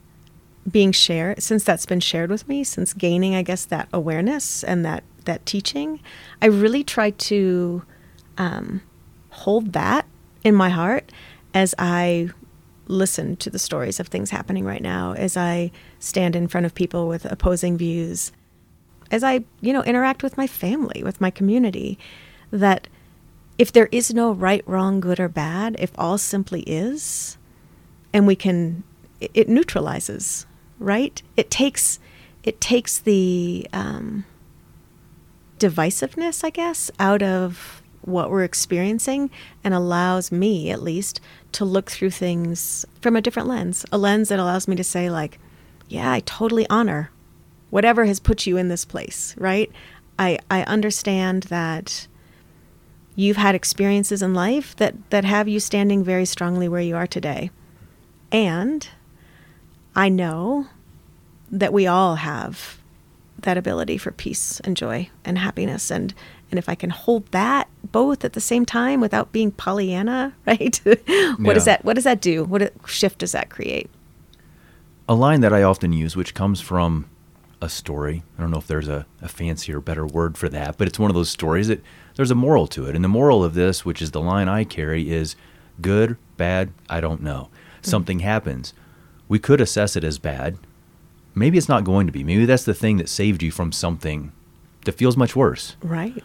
[0.70, 4.84] being shared, since that's been shared with me, since gaining, I guess, that awareness and
[4.84, 6.00] that, that teaching,
[6.40, 7.82] I really try to
[8.38, 8.82] um,
[9.30, 10.06] hold that
[10.44, 11.12] in my heart
[11.52, 12.30] as I
[12.86, 16.74] listen to the stories of things happening right now as I stand in front of
[16.74, 18.32] people with opposing views,
[19.10, 21.98] as I, you know, interact with my family, with my community,
[22.50, 22.88] that
[23.58, 27.36] if there is no right, wrong, good, or bad, if all simply is,
[28.12, 28.82] and we can,
[29.20, 30.46] it, it neutralizes,
[30.80, 31.22] right?
[31.36, 32.00] It takes,
[32.42, 34.24] it takes the um,
[35.60, 39.30] divisiveness, I guess, out of what we're experiencing
[39.62, 41.20] and allows me, at least,
[41.52, 45.10] to look through things from a different lens, a lens that allows me to say,
[45.10, 45.38] like,
[45.88, 47.10] yeah, I totally honor
[47.68, 49.70] whatever has put you in this place, right?
[50.18, 52.08] I, I understand that
[53.14, 57.06] you've had experiences in life that, that have you standing very strongly where you are
[57.06, 57.50] today.
[58.32, 58.88] And
[59.94, 60.66] I know
[61.50, 62.78] that we all have
[63.42, 66.14] that ability for peace and joy and happiness and
[66.50, 70.80] and if I can hold that both at the same time without being Pollyanna, right?
[70.84, 71.54] what yeah.
[71.54, 72.44] does that what does that do?
[72.44, 73.88] What shift does that create?
[75.08, 77.08] A line that I often use, which comes from
[77.60, 78.22] a story.
[78.38, 81.10] I don't know if there's a, a fancier, better word for that, but it's one
[81.10, 81.82] of those stories that
[82.14, 82.94] there's a moral to it.
[82.94, 85.36] And the moral of this, which is the line I carry, is
[85.80, 87.48] good, bad, I don't know.
[87.50, 87.90] Mm-hmm.
[87.90, 88.72] Something happens.
[89.30, 90.58] We could assess it as bad.
[91.36, 92.24] Maybe it's not going to be.
[92.24, 94.32] Maybe that's the thing that saved you from something
[94.84, 95.76] that feels much worse.
[95.80, 96.20] Right.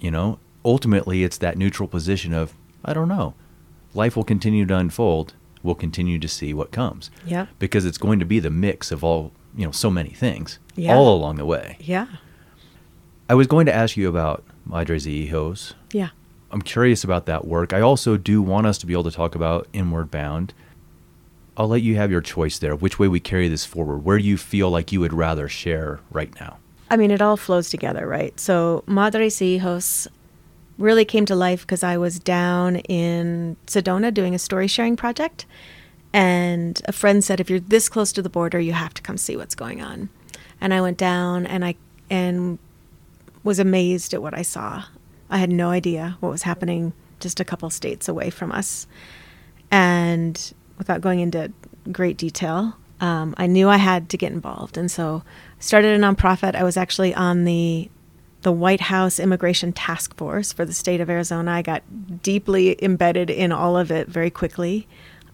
[0.00, 3.34] You know, ultimately, it's that neutral position of, I don't know.
[3.92, 5.34] Life will continue to unfold.
[5.62, 7.10] We'll continue to see what comes.
[7.26, 7.48] Yeah.
[7.58, 10.96] Because it's going to be the mix of all, you know, so many things yeah.
[10.96, 11.76] all along the way.
[11.80, 12.06] Yeah.
[13.28, 15.74] I was going to ask you about Madres y Hijos.
[15.92, 16.10] Yeah.
[16.50, 17.74] I'm curious about that work.
[17.74, 20.54] I also do want us to be able to talk about Inward Bound.
[21.56, 23.98] I'll let you have your choice there, which way we carry this forward.
[24.04, 26.58] Where you feel like you would rather share right now?
[26.90, 28.38] I mean, it all flows together, right?
[28.38, 30.06] So, Madres Hijos
[30.78, 35.46] really came to life because I was down in Sedona doing a story sharing project.
[36.12, 39.16] And a friend said, if you're this close to the border, you have to come
[39.16, 40.08] see what's going on.
[40.60, 41.74] and I went down and I
[42.08, 42.58] and
[43.42, 44.84] was amazed at what I saw.
[45.28, 48.86] I had no idea what was happening just a couple states away from us.
[49.70, 51.52] And without going into
[51.92, 54.76] great detail, um, I knew I had to get involved.
[54.76, 55.22] And so
[55.58, 56.54] I started a nonprofit.
[56.54, 57.90] I was actually on the
[58.42, 61.50] the White House Immigration Task Force for the state of Arizona.
[61.50, 61.82] I got
[62.22, 64.86] deeply embedded in all of it very quickly.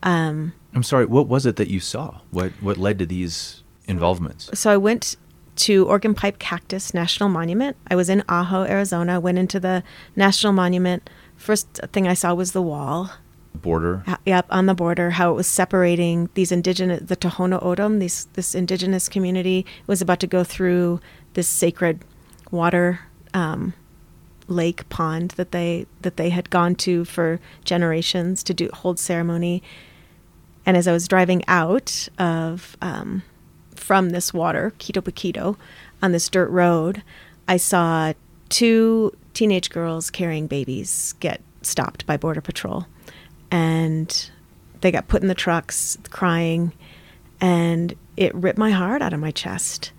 [0.03, 2.21] Um, I'm sorry, what was it that you saw?
[2.31, 4.49] What what led to these involvements?
[4.59, 5.17] so I went
[5.55, 7.77] to Organ Pipe Cactus National Monument.
[7.91, 9.21] I was in Ajo, Arizona.
[9.21, 9.83] Went into the
[10.17, 11.11] National Monument.
[11.37, 13.11] First thing I saw was the wall.
[13.55, 14.03] Border.
[14.27, 18.55] Yep, on the border, how it was separating these indigenous, the Tohono O'odham, these this
[18.55, 21.01] indigenous community was about to go through
[21.35, 22.01] this sacred
[22.51, 23.01] water
[23.35, 23.75] um,
[24.49, 29.63] lake pond that they that they had gone to for generations to do hold ceremony.
[30.65, 33.23] And as I was driving out of um,
[33.75, 35.57] from this water, Quitobaquito,
[36.01, 37.03] on this dirt road,
[37.49, 38.13] I saw
[38.49, 42.87] two teenage girls carrying babies get stopped by Border Patrol.
[43.53, 44.31] And
[44.81, 46.73] they got put in the trucks crying,
[47.41, 49.93] and it ripped my heart out of my chest.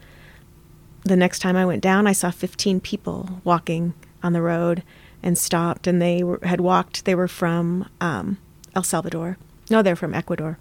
[1.03, 4.83] The next time I went down, I saw 15 people walking on the road
[5.21, 8.37] and stopped, and they were, had walked, they were from um,
[8.75, 9.37] El Salvador.
[9.69, 10.57] No, they're from Ecuador.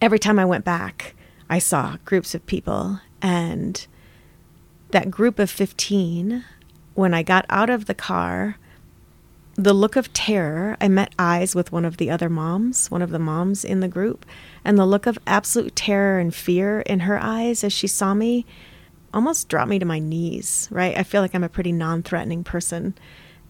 [0.00, 1.14] Every time I went back,
[1.48, 3.86] I saw groups of people, and
[4.90, 6.44] that group of 15,
[6.94, 8.56] when I got out of the car,
[9.56, 13.10] the look of terror, I met eyes with one of the other moms, one of
[13.10, 14.26] the moms in the group,
[14.64, 18.44] and the look of absolute terror and fear in her eyes as she saw me
[19.14, 20.96] almost dropped me to my knees, right?
[20.96, 22.94] I feel like I'm a pretty non threatening person.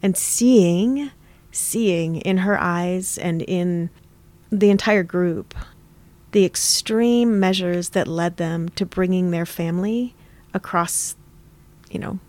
[0.01, 1.11] And seeing,
[1.51, 3.89] seeing in her eyes and in
[4.49, 5.53] the entire group
[6.31, 10.15] the extreme measures that led them to bringing their family
[10.53, 11.17] across,
[11.89, 12.19] you know,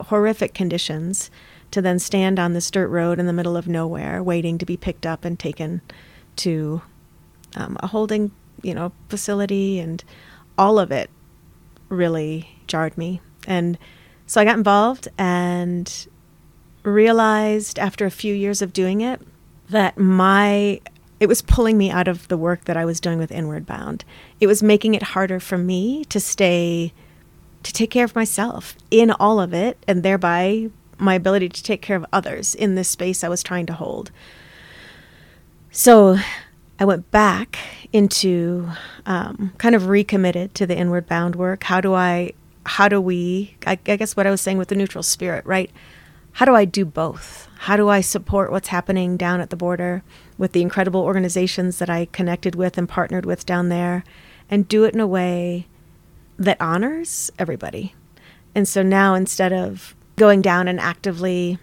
[0.00, 1.30] horrific conditions
[1.74, 4.76] to then stand on this dirt road in the middle of nowhere waiting to be
[4.76, 5.80] picked up and taken
[6.36, 6.80] to
[7.56, 8.30] um, a holding,
[8.62, 10.04] you know, facility and
[10.56, 11.10] all of it
[11.88, 13.20] really jarred me.
[13.48, 13.76] And
[14.24, 16.06] so I got involved and
[16.84, 19.20] realized after a few years of doing it
[19.70, 20.80] that my
[21.18, 24.04] it was pulling me out of the work that I was doing with Inward Bound.
[24.38, 26.92] It was making it harder for me to stay
[27.64, 31.82] to take care of myself in all of it and thereby my ability to take
[31.82, 34.10] care of others in this space I was trying to hold.
[35.70, 36.16] So
[36.78, 37.58] I went back
[37.92, 38.68] into
[39.06, 41.64] um, kind of recommitted to the inward bound work.
[41.64, 42.32] How do I,
[42.66, 45.70] how do we, I, I guess what I was saying with the neutral spirit, right?
[46.32, 47.48] How do I do both?
[47.58, 50.02] How do I support what's happening down at the border
[50.36, 54.04] with the incredible organizations that I connected with and partnered with down there
[54.50, 55.66] and do it in a way
[56.36, 57.94] that honors everybody?
[58.54, 61.58] And so now instead of going down and actively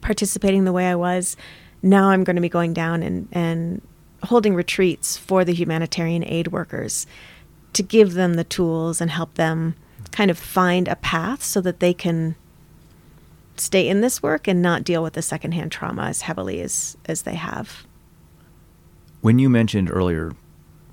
[0.00, 1.36] participating the way I was,
[1.82, 3.82] now I'm going to be going down and, and
[4.24, 7.06] holding retreats for the humanitarian aid workers
[7.72, 9.74] to give them the tools and help them
[10.10, 12.36] kind of find a path so that they can
[13.56, 17.22] stay in this work and not deal with the secondhand trauma as heavily as, as
[17.22, 17.86] they have.
[19.20, 20.32] When you mentioned earlier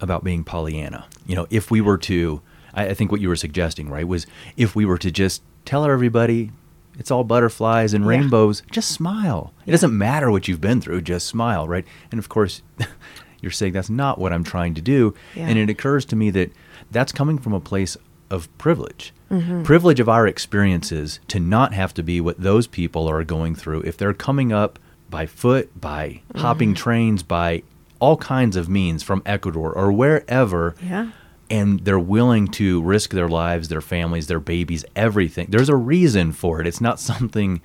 [0.02, 2.42] about being Pollyanna, you know, if we were to,
[2.74, 4.26] I, I think what you were suggesting, right, was
[4.58, 6.52] if we were to just tell everybody
[6.98, 8.10] it's all butterflies and Yeah.
[8.10, 9.54] rainbows, just smile.
[9.66, 11.86] It doesn't matter what you've been through, just smile, right?
[12.12, 12.62] And of course,
[13.42, 15.14] you're saying that's not what I'm trying to do.
[15.36, 15.48] Yeah.
[15.48, 16.52] And it occurs to me that
[16.92, 17.98] that's coming from a place
[18.30, 19.14] of privilege.
[19.32, 19.64] Mm-hmm.
[19.64, 23.82] Privilege of our experiences to not have to be what those people are going through
[23.82, 24.80] if they're coming up
[25.10, 26.40] by foot, by Mm-hmm.
[26.40, 27.64] hopping trains, by
[28.00, 31.12] all kinds of means from Ecuador or wherever Yeah.
[31.54, 35.46] And they're willing to risk their lives, their families, their babies, everything.
[35.52, 36.66] There's a reason for it.
[36.66, 37.62] It's not something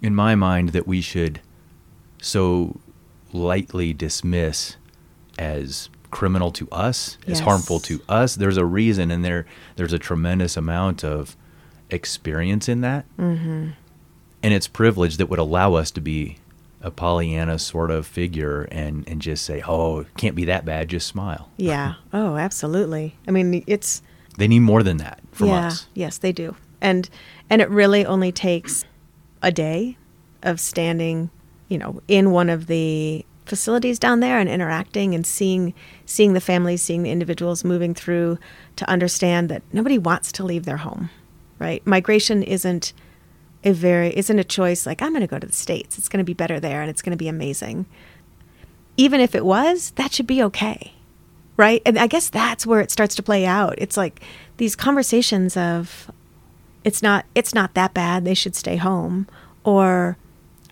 [0.00, 1.40] in my mind that we should
[2.20, 2.80] so
[3.32, 4.76] lightly dismiss
[5.40, 8.36] as criminal to us, as harmful to us.
[8.36, 11.36] There's a reason and there there's a tremendous amount of
[11.90, 13.06] experience in that.
[13.18, 13.70] Mm-hmm.
[14.44, 16.38] And it's privilege that would allow us to be
[16.82, 20.88] a Pollyanna sort of figure and, and just say, oh, it can't be that bad,
[20.88, 21.50] just smile.
[21.56, 21.94] Yeah.
[22.14, 23.16] Oh, absolutely.
[23.26, 24.02] I mean, it's
[24.36, 25.86] They need more than that from yeah, us.
[25.94, 26.56] Yes, they do.
[26.82, 27.08] And
[27.48, 28.84] and it really only takes
[29.40, 29.96] a day
[30.42, 31.30] of standing,
[31.68, 35.72] you know, in one of the facilities down there and interacting and seeing
[36.04, 38.38] seeing the families, seeing the individuals moving through
[38.76, 41.08] to understand that nobody wants to leave their home.
[41.58, 41.86] Right?
[41.86, 42.92] Migration isn't
[43.64, 45.98] a very isn't a choice like I'm going to go to the states.
[45.98, 47.86] It's going to be better there and it's going to be amazing.
[48.96, 50.92] Even if it was, that should be okay
[51.56, 51.82] right?
[51.84, 53.74] And I guess that's where it starts to play out.
[53.78, 54.20] It's like
[54.56, 56.10] these conversations of
[56.84, 58.24] it's not it's not that bad.
[58.24, 59.28] They should stay home.
[59.64, 60.16] Or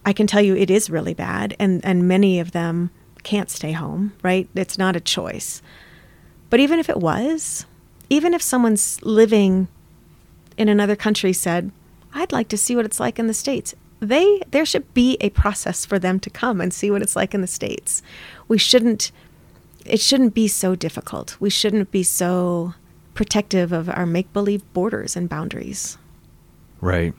[0.05, 2.91] I can tell you it is really bad, and and many of them
[3.23, 4.13] can't stay home.
[4.23, 4.49] Right?
[4.55, 5.63] It's not a choice.
[6.49, 7.67] But even if it was,
[8.09, 9.69] even if someone's living
[10.57, 11.71] in another country said,
[12.13, 13.75] I'd like to see what it's like in the States.
[14.01, 17.35] They there should be a process for them to come and see what it's like
[17.35, 18.03] in the States.
[18.49, 19.13] We shouldn't
[19.85, 21.37] it shouldn't be so difficult.
[21.41, 22.75] We shouldn't be so
[23.15, 25.99] protective of our make believe borders and boundaries.
[26.81, 27.15] Right.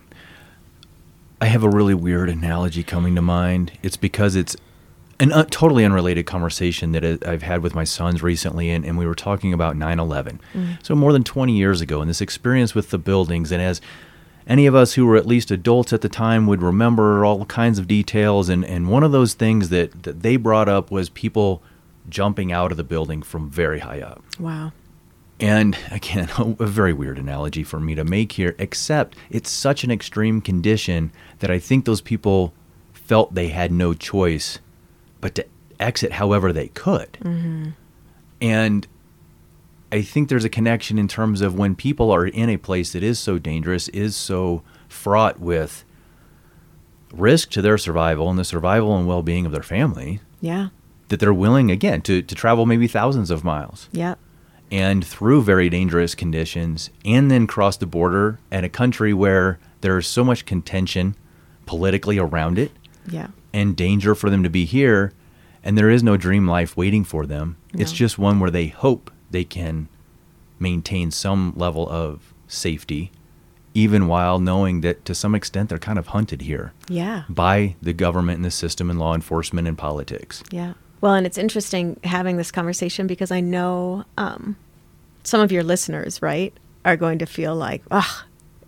[1.39, 3.73] I have a really weird analogy coming to mind.
[3.81, 4.55] It's because it's
[5.19, 9.05] an uh, totally unrelated conversation that I've had with my sons recently, and, and we
[9.05, 10.39] were talking about 9 11.
[10.53, 10.85] Mm.
[10.85, 13.51] So, more than 20 years ago, and this experience with the buildings.
[13.51, 13.81] And as
[14.51, 17.79] any of us who were at least adults at the time would remember all kinds
[17.79, 21.63] of details, and, and one of those things that, that they brought up was people
[22.09, 24.21] jumping out of the building from very high up.
[24.37, 24.73] Wow.
[25.39, 29.91] And again, a very weird analogy for me to make here, except it's such an
[29.91, 32.53] extreme condition that I think those people
[32.91, 34.59] felt they had no choice
[35.21, 35.45] but to
[35.79, 37.13] exit however they could.
[37.21, 37.69] Mm-hmm.
[38.41, 38.85] And
[39.91, 43.03] I think there's a connection in terms of when people are in a place that
[43.03, 45.83] is so dangerous, is so fraught with
[47.13, 50.21] risk to their survival and the survival and well being of their family.
[50.39, 50.69] Yeah.
[51.09, 53.89] That they're willing, again, to, to travel maybe thousands of miles.
[53.91, 54.15] Yeah
[54.71, 60.07] and through very dangerous conditions, and then cross the border at a country where there's
[60.07, 61.15] so much contention
[61.65, 62.71] politically around it,
[63.07, 65.11] yeah, and danger for them to be here,
[65.63, 67.57] and there is no dream life waiting for them.
[67.73, 67.81] No.
[67.81, 69.87] It's just one where they hope they can
[70.59, 73.11] maintain some level of safety,
[73.73, 77.93] even while knowing that to some extent they're kind of hunted here, yeah, by the
[77.93, 80.73] government and the system and law enforcement and politics, yeah.
[81.01, 84.55] Well, and it's interesting having this conversation because I know um,
[85.23, 86.53] some of your listeners, right,
[86.85, 88.25] are going to feel like, ah,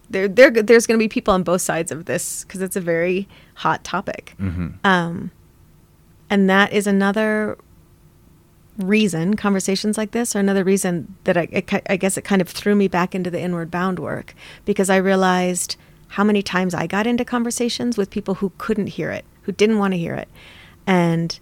[0.10, 2.82] there, there, there's going to be people on both sides of this because it's a
[2.82, 4.36] very hot topic.
[4.40, 4.70] Mm-hmm.
[4.84, 5.32] Um,
[6.30, 7.58] and that is another
[8.78, 11.48] reason conversations like this are another reason that I,
[11.90, 14.34] I guess it kind of threw me back into the inward bound work
[14.66, 15.76] because I realized
[16.10, 19.80] how many times I got into conversations with people who couldn't hear it, who didn't
[19.80, 20.28] want to hear it.
[20.86, 21.40] And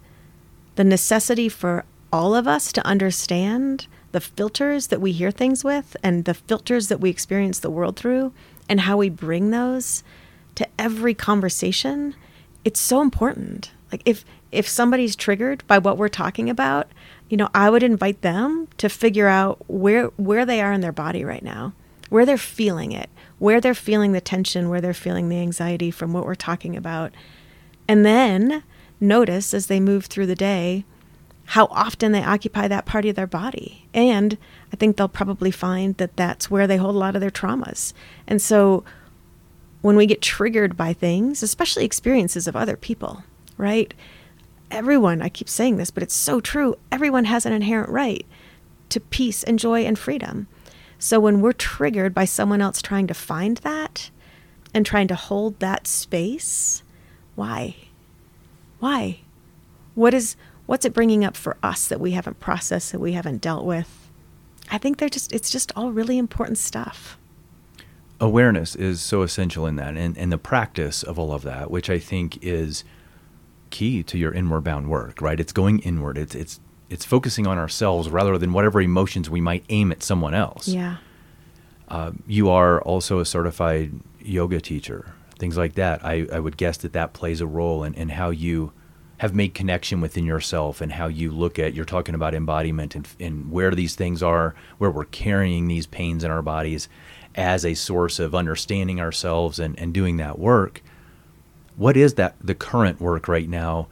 [0.76, 5.96] the necessity for all of us to understand the filters that we hear things with
[6.02, 8.32] and the filters that we experience the world through
[8.68, 10.04] and how we bring those
[10.54, 12.14] to every conversation
[12.64, 16.88] it's so important like if if somebody's triggered by what we're talking about
[17.32, 20.92] you know i would invite them to figure out where where they are in their
[20.92, 21.72] body right now
[22.10, 23.08] where they're feeling it
[23.38, 27.12] where they're feeling the tension where they're feeling the anxiety from what we're talking about
[27.88, 28.62] and then
[29.00, 30.84] notice as they move through the day
[31.46, 33.86] how often they occupy that part of their body.
[33.92, 34.38] And
[34.72, 37.92] I think they'll probably find that that's where they hold a lot of their traumas.
[38.26, 38.84] And so
[39.80, 43.24] when we get triggered by things, especially experiences of other people,
[43.58, 43.92] right?
[44.72, 46.76] Everyone, I keep saying this, but it's so true.
[46.90, 48.24] Everyone has an inherent right
[48.88, 50.48] to peace and joy and freedom.
[50.98, 54.10] So when we're triggered by someone else trying to find that
[54.72, 56.82] and trying to hold that space,
[57.34, 57.76] why?
[58.78, 59.20] Why?
[59.94, 63.42] What is what's it bringing up for us that we haven't processed that we haven't
[63.42, 64.10] dealt with?
[64.70, 67.18] I think they're just it's just all really important stuff.
[68.20, 71.90] Awareness is so essential in that and, and the practice of all of that, which
[71.90, 72.84] I think is
[73.72, 75.40] key to your inward bound work, right?
[75.40, 76.16] It's going inward.
[76.16, 80.34] It's it's it's focusing on ourselves rather than whatever emotions we might aim at someone
[80.34, 80.68] else.
[80.68, 80.98] Yeah.
[81.88, 86.04] Uh, you are also a certified yoga teacher things like that.
[86.04, 88.72] I, I would guess that that plays a role in, in how you
[89.18, 93.08] have made connection within yourself and how you look at you're talking about embodiment and,
[93.18, 96.88] and where these things are where we're carrying these pains in our bodies
[97.34, 100.80] as a source of understanding ourselves and, and doing that work
[101.76, 103.88] what is that the current work right now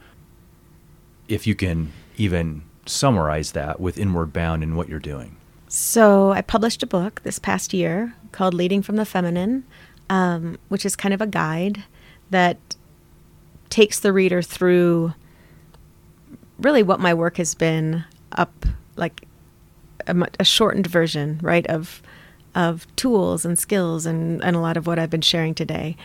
[1.27, 5.35] if you can even summarize that with inward bound and what you're doing
[5.67, 9.63] so i published a book this past year called leading from the feminine
[10.09, 11.83] um, which is kind of a guide
[12.31, 12.57] that
[13.69, 15.13] takes the reader through
[16.59, 18.03] really what my work has been
[18.33, 18.65] up
[18.95, 19.25] like
[20.07, 22.01] a, a, shortened version right of
[22.55, 25.95] of tools and skills and, and a lot of what I've been sharing today.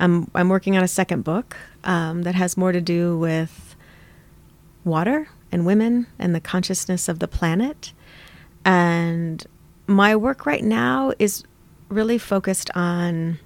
[0.00, 3.76] I'm I'm working on a second book um, that has more to do with
[4.84, 7.92] water and women and the consciousness of the planet.
[8.64, 9.44] And
[9.86, 11.44] my work right now is
[11.88, 13.38] really focused on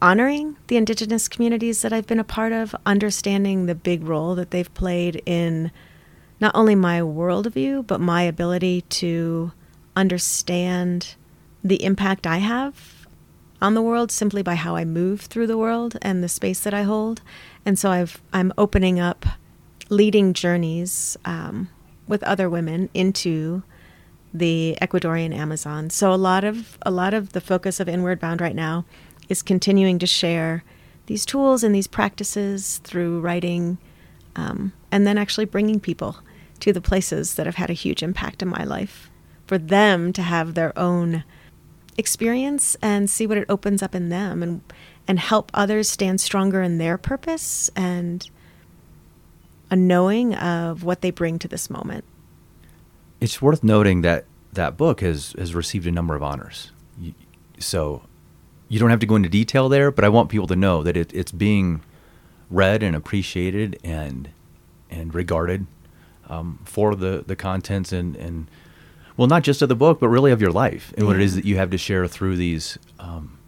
[0.00, 4.50] honoring the indigenous communities that I've been a part of, understanding the big role that
[4.50, 5.70] they've played in
[6.40, 9.52] not only my worldview, but my ability to
[9.94, 11.14] understand
[11.62, 13.01] the impact I have
[13.62, 16.74] on the world simply by how I move through the world and the space that
[16.74, 17.22] I hold.
[17.64, 19.24] And so I've I'm opening up
[19.88, 21.68] leading journeys um,
[22.08, 23.62] with other women into
[24.34, 25.90] the Ecuadorian Amazon.
[25.90, 28.84] So a lot of a lot of the focus of Inward Bound right now
[29.28, 30.64] is continuing to share
[31.06, 33.78] these tools and these practices through writing,
[34.36, 36.16] um, and then actually bringing people
[36.60, 39.10] to the places that have had a huge impact in my life,
[39.46, 41.24] for them to have their own
[41.98, 44.60] experience and see what it opens up in them, and
[45.08, 48.30] and help others stand stronger in their purpose and
[49.70, 52.04] a knowing of what they bring to this moment.
[53.20, 56.70] It's worth noting that that book has has received a number of honors.
[57.58, 58.02] So
[58.68, 60.96] you don't have to go into detail there, but I want people to know that
[60.96, 61.82] it, it's being
[62.50, 64.30] read and appreciated and
[64.90, 65.66] and regarded
[66.28, 68.48] um, for the the contents and and
[69.16, 71.06] well, not just of the book, but really of your life and yeah.
[71.06, 73.38] what it is that you have to share through these um,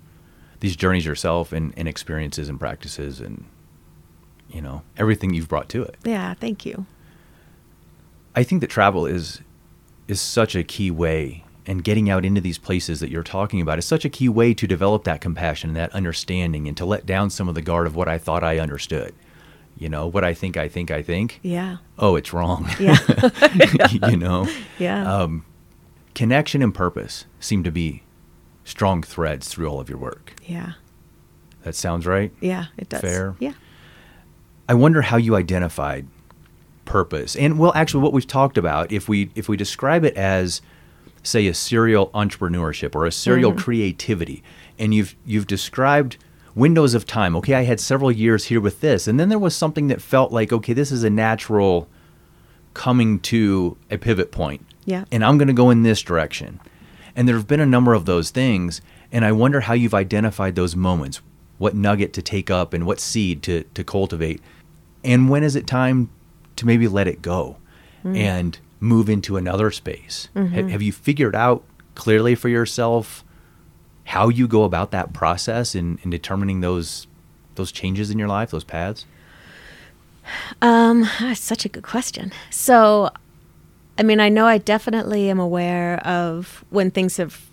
[0.60, 3.44] these journeys yourself and, and experiences and practices and
[4.48, 5.96] you know everything you've brought to it.
[6.04, 6.86] Yeah, thank you.
[8.34, 9.40] I think that travel is
[10.06, 13.78] is such a key way and getting out into these places that you're talking about
[13.78, 17.06] is such a key way to develop that compassion and that understanding and to let
[17.06, 19.14] down some of the guard of what I thought I understood.
[19.76, 21.40] You know, what I think I think I think.
[21.42, 21.78] Yeah.
[21.98, 22.68] Oh, it's wrong.
[22.78, 22.96] Yeah.
[24.08, 24.46] you know?
[24.78, 25.12] Yeah.
[25.12, 25.44] Um,
[26.14, 28.02] connection and purpose seem to be
[28.64, 30.34] strong threads through all of your work.
[30.44, 30.72] Yeah.
[31.62, 32.32] That sounds right?
[32.40, 33.00] Yeah, it does.
[33.00, 33.36] Fair?
[33.38, 33.52] Yeah.
[34.68, 36.06] I wonder how you identified
[36.84, 37.36] purpose.
[37.36, 40.60] And well, actually what we've talked about, if we if we describe it as
[41.22, 43.60] say a serial entrepreneurship or a serial mm-hmm.
[43.60, 44.42] creativity
[44.78, 46.18] and you've you've described
[46.54, 49.56] windows of time okay i had several years here with this and then there was
[49.56, 51.88] something that felt like okay this is a natural
[52.74, 56.60] coming to a pivot point yeah and i'm going to go in this direction
[57.16, 58.80] and there have been a number of those things
[59.12, 61.20] and i wonder how you've identified those moments
[61.58, 64.40] what nugget to take up and what seed to to cultivate
[65.04, 66.10] and when is it time
[66.56, 67.56] to maybe let it go
[68.04, 68.16] mm.
[68.16, 70.28] and move into another space?
[70.34, 70.54] Mm-hmm.
[70.54, 71.64] Ha- have you figured out
[71.94, 73.24] clearly for yourself
[74.04, 77.06] how you go about that process in, in determining those
[77.54, 79.06] those changes in your life, those paths?
[80.60, 82.32] Um, that's such a good question.
[82.50, 83.10] So,
[83.96, 87.46] I mean, I know I definitely am aware of when things have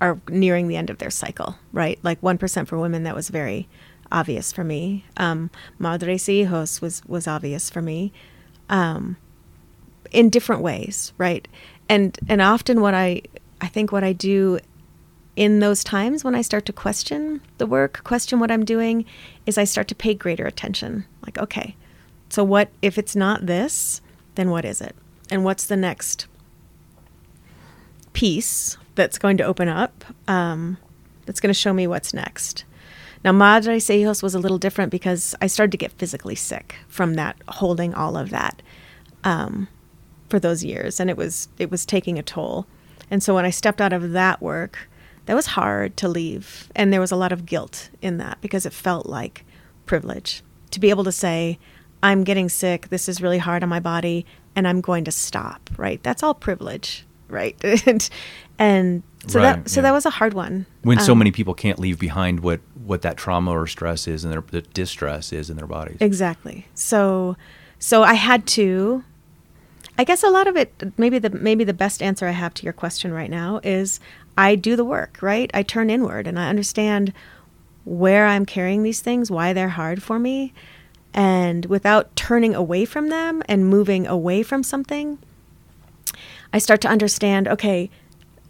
[0.00, 1.98] are nearing the end of their cycle, right?
[2.02, 3.68] Like one percent for women, that was very
[4.12, 5.04] obvious for me.
[5.16, 8.12] Um, Madres y Hijos was was obvious for me.
[8.68, 9.16] Um,
[10.10, 11.46] in different ways, right?
[11.88, 13.22] And and often what I
[13.60, 14.58] I think what I do
[15.34, 19.04] in those times when I start to question the work, question what I'm doing,
[19.44, 21.04] is I start to pay greater attention.
[21.24, 21.76] Like, okay,
[22.28, 24.00] so what if it's not this,
[24.34, 24.96] then what is it?
[25.30, 26.26] And what's the next
[28.12, 30.78] piece that's going to open up um,
[31.26, 32.64] that's going to show me what's next?
[33.24, 36.76] Now, Madre y Hijos was a little different because I started to get physically sick
[36.86, 38.62] from that, holding all of that.
[39.24, 39.68] Um,
[40.28, 42.66] for those years and it was it was taking a toll.
[43.10, 44.88] And so when I stepped out of that work,
[45.26, 48.66] that was hard to leave and there was a lot of guilt in that because
[48.66, 49.44] it felt like
[49.84, 51.58] privilege to be able to say
[52.02, 54.26] I'm getting sick, this is really hard on my body
[54.56, 56.02] and I'm going to stop, right?
[56.02, 57.56] That's all privilege, right?
[57.86, 58.08] and,
[58.58, 59.82] and so right, that so yeah.
[59.82, 60.66] that was a hard one.
[60.82, 64.24] When um, so many people can't leave behind what what that trauma or stress is
[64.24, 65.98] and their the distress is in their bodies.
[66.00, 66.66] Exactly.
[66.74, 67.36] So
[67.78, 69.04] so I had to
[69.98, 72.64] I guess a lot of it, maybe the maybe the best answer I have to
[72.64, 74.00] your question right now is
[74.38, 75.50] I do the work, right?
[75.54, 77.12] I turn inward and I understand
[77.84, 80.52] where I'm carrying these things, why they're hard for me,
[81.16, 85.18] and without turning away from them and moving away from something,
[86.52, 87.90] I start to understand, okay,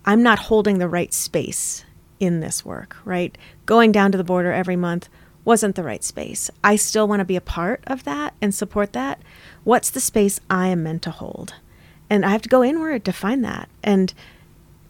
[0.04, 1.84] I'm not holding the right space
[2.18, 3.38] in this work, right?
[3.66, 5.08] Going down to the border every month
[5.44, 6.50] wasn't the right space.
[6.64, 9.22] I still want to be a part of that and support that,
[9.62, 11.54] what's the space I am meant to hold?
[12.10, 13.68] And I have to go inward to find that.
[13.82, 14.12] And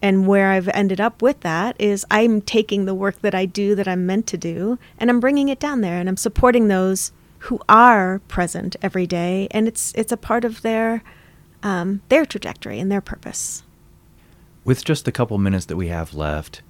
[0.02, 3.74] and where I've ended up with that is I'm taking the work that I do
[3.74, 7.12] that I'm meant to do and I'm bringing it down there and I'm supporting those
[7.46, 11.02] who are present every day and it's it's a part of their
[11.62, 13.62] um, their trajectory and their purpose.
[14.64, 16.62] With just a couple minutes that we have left,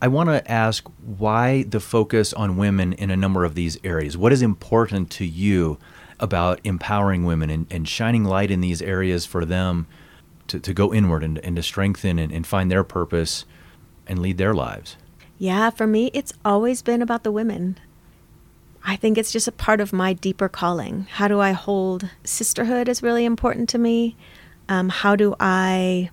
[0.00, 0.88] I want to ask
[1.18, 4.16] why the focus on women in a number of these areas.
[4.16, 5.78] What is important to you
[6.20, 9.86] about empowering women and, and shining light in these areas for them
[10.48, 13.44] to, to go inward and, and to strengthen and, and find their purpose
[14.06, 14.96] and lead their lives?
[15.38, 17.78] Yeah, for me, it's always been about the women.
[18.84, 21.06] I think it's just a part of my deeper calling.
[21.10, 24.16] How do I hold sisterhood is really important to me.
[24.68, 26.10] Um, how do I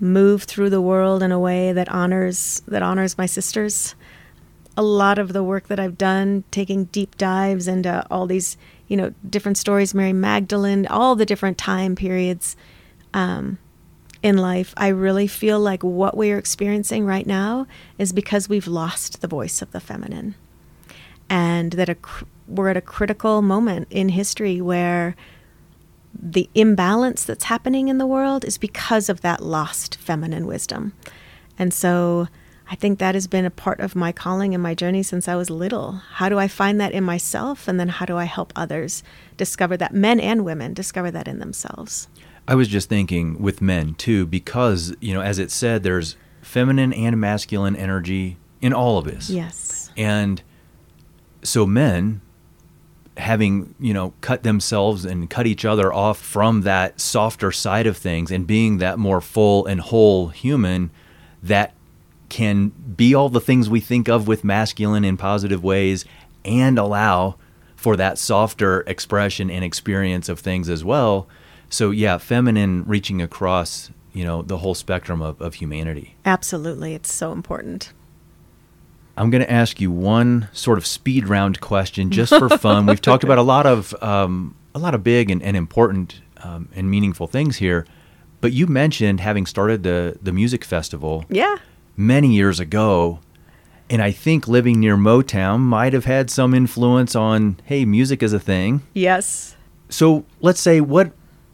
[0.00, 3.94] move through the world in a way that honors that honors my sisters.
[4.76, 8.96] A lot of the work that I've done, taking deep dives into all these, you
[8.96, 12.56] know, different stories, Mary Magdalene, all the different time periods
[13.14, 13.58] um,
[14.22, 17.66] in life, I really feel like what we are experiencing right now
[17.96, 20.34] is because we've lost the voice of the feminine,
[21.28, 21.96] and that a,
[22.46, 25.16] we're at a critical moment in history where
[26.18, 30.92] the imbalance that's happening in the world is because of that lost feminine wisdom.
[31.58, 32.28] And so
[32.70, 35.36] I think that has been a part of my calling and my journey since I
[35.36, 35.92] was little.
[36.14, 37.68] How do I find that in myself?
[37.68, 39.02] And then how do I help others
[39.36, 42.08] discover that, men and women discover that in themselves?
[42.48, 46.92] I was just thinking with men too, because, you know, as it said, there's feminine
[46.92, 49.28] and masculine energy in all of us.
[49.28, 49.90] Yes.
[49.96, 50.42] And
[51.46, 52.20] so men
[53.16, 57.96] having you know cut themselves and cut each other off from that softer side of
[57.96, 60.90] things and being that more full and whole human
[61.42, 61.72] that
[62.28, 66.04] can be all the things we think of with masculine in positive ways
[66.44, 67.36] and allow
[67.74, 71.26] for that softer expression and experience of things as well.
[71.70, 76.16] So yeah feminine reaching across you know the whole spectrum of, of humanity.
[76.26, 76.94] Absolutely.
[76.94, 77.92] It's so important
[79.16, 82.86] I'm going to ask you one sort of speed round question just for fun.
[82.86, 86.68] We've talked about a lot of um, a lot of big and, and important um,
[86.74, 87.86] and meaningful things here,
[88.40, 91.24] but you mentioned having started the the music festival.
[91.28, 91.56] Yeah.
[91.96, 93.20] Many years ago,
[93.88, 98.34] and I think living near Motown might have had some influence on hey, music is
[98.34, 98.82] a thing.
[98.92, 99.56] Yes.
[99.88, 101.12] So let's say what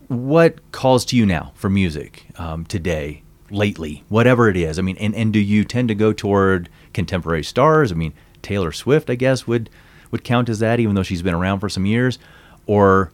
[0.08, 4.78] what calls to you now for music um, today, lately, whatever it is.
[4.78, 7.93] I mean, and, and do you tend to go toward contemporary stars.
[7.93, 8.12] I mean,
[8.43, 9.70] Taylor Swift, I guess, would
[10.11, 12.18] would count as that, even though she's been around for some years,
[12.66, 13.11] or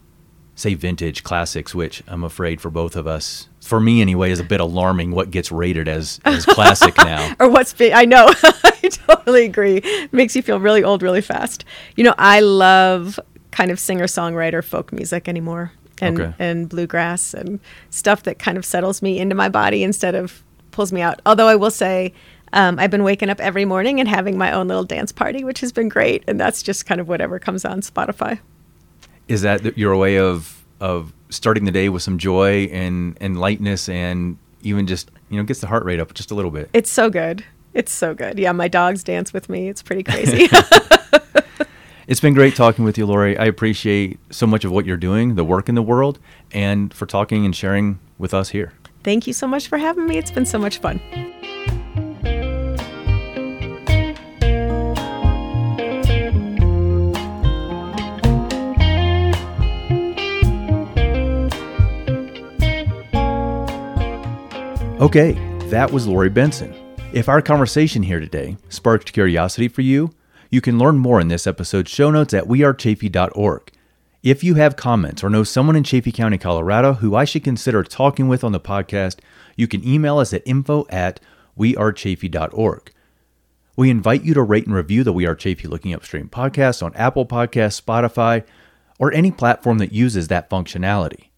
[0.55, 4.43] say vintage classics, which I'm afraid for both of us, for me anyway, is a
[4.43, 5.11] bit alarming.
[5.11, 9.77] What gets rated as as classic now, or what's I know, I totally agree.
[9.77, 11.65] It makes you feel really old really fast.
[11.95, 13.19] You know, I love
[13.51, 15.71] kind of singer songwriter folk music anymore.
[16.01, 16.33] And, okay.
[16.39, 17.59] and bluegrass and
[17.89, 21.19] stuff that kind of settles me into my body instead of pulls me out.
[21.25, 22.13] Although I will say,
[22.53, 25.59] um, I've been waking up every morning and having my own little dance party, which
[25.61, 26.23] has been great.
[26.27, 28.39] And that's just kind of whatever comes on Spotify.
[29.27, 33.89] Is that your way of of starting the day with some joy and and lightness
[33.89, 36.69] and even just you know gets the heart rate up just a little bit?
[36.73, 37.43] It's so good.
[37.73, 38.39] It's so good.
[38.39, 39.69] Yeah, my dogs dance with me.
[39.69, 40.49] It's pretty crazy.
[42.07, 43.37] it's been great talking with you, Laurie.
[43.37, 46.17] I appreciate so much of what you're doing, the work in the world,
[46.51, 48.73] and for talking and sharing with us here.
[49.03, 50.17] Thank you so much for having me.
[50.17, 50.99] It's been so much fun.
[64.99, 65.31] Okay,
[65.69, 66.75] that was Laurie Benson.
[67.13, 70.13] If our conversation here today sparked curiosity for you,
[70.49, 73.71] you can learn more in this episode's show notes at wearechaffee.org.
[74.23, 77.81] If you have comments or know someone in Chaffee County, Colorado who I should consider
[77.81, 79.19] talking with on the podcast,
[79.55, 81.21] you can email us at info at
[81.57, 82.91] wearechaffee.org.
[83.77, 86.93] We invite you to rate and review the We Are Chaffee Looking Upstream podcast on
[86.95, 88.43] Apple Podcasts, Spotify,
[88.99, 91.28] or any platform that uses that functionality.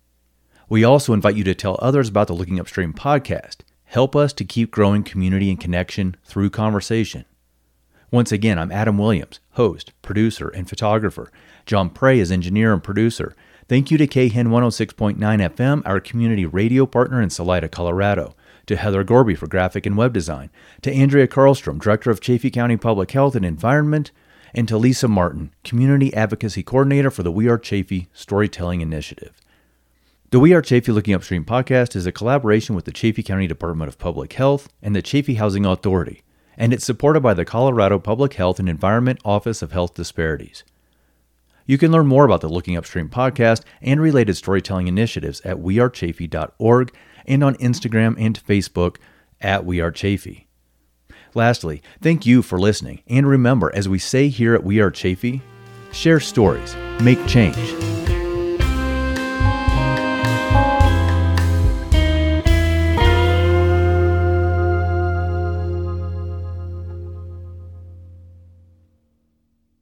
[0.72, 3.58] We also invite you to tell others about the Looking Upstream podcast.
[3.84, 7.26] Help us to keep growing community and connection through conversation.
[8.10, 11.30] Once again, I'm Adam Williams, host, producer, and photographer.
[11.66, 13.36] Jon Pray is engineer and producer.
[13.68, 18.34] Thank you to KHEN 106.9 FM, our community radio partner in Salida, Colorado.
[18.68, 20.52] To Heather Gorby for graphic and web design.
[20.84, 24.12] To Andrea Carlstrom, Director of Chaffee County Public Health and Environment.
[24.56, 29.41] And to Lisa Martin, Community Advocacy Coordinator for the We Are Chaffee Storytelling Initiative.
[30.32, 33.90] The We Are Chaffee Looking Upstream podcast is a collaboration with the Chaffee County Department
[33.90, 36.22] of Public Health and the Chaffee Housing Authority,
[36.56, 40.64] and it's supported by the Colorado Public Health and Environment Office of Health Disparities.
[41.66, 46.96] You can learn more about the Looking Upstream podcast and related storytelling initiatives at wearechaffee.org
[47.26, 49.00] and on Instagram and Facebook
[49.42, 50.48] at We Are Chaffee.
[51.34, 55.42] Lastly, thank you for listening, and remember, as we say here at We Are Chaffee,
[55.92, 57.91] share stories, make change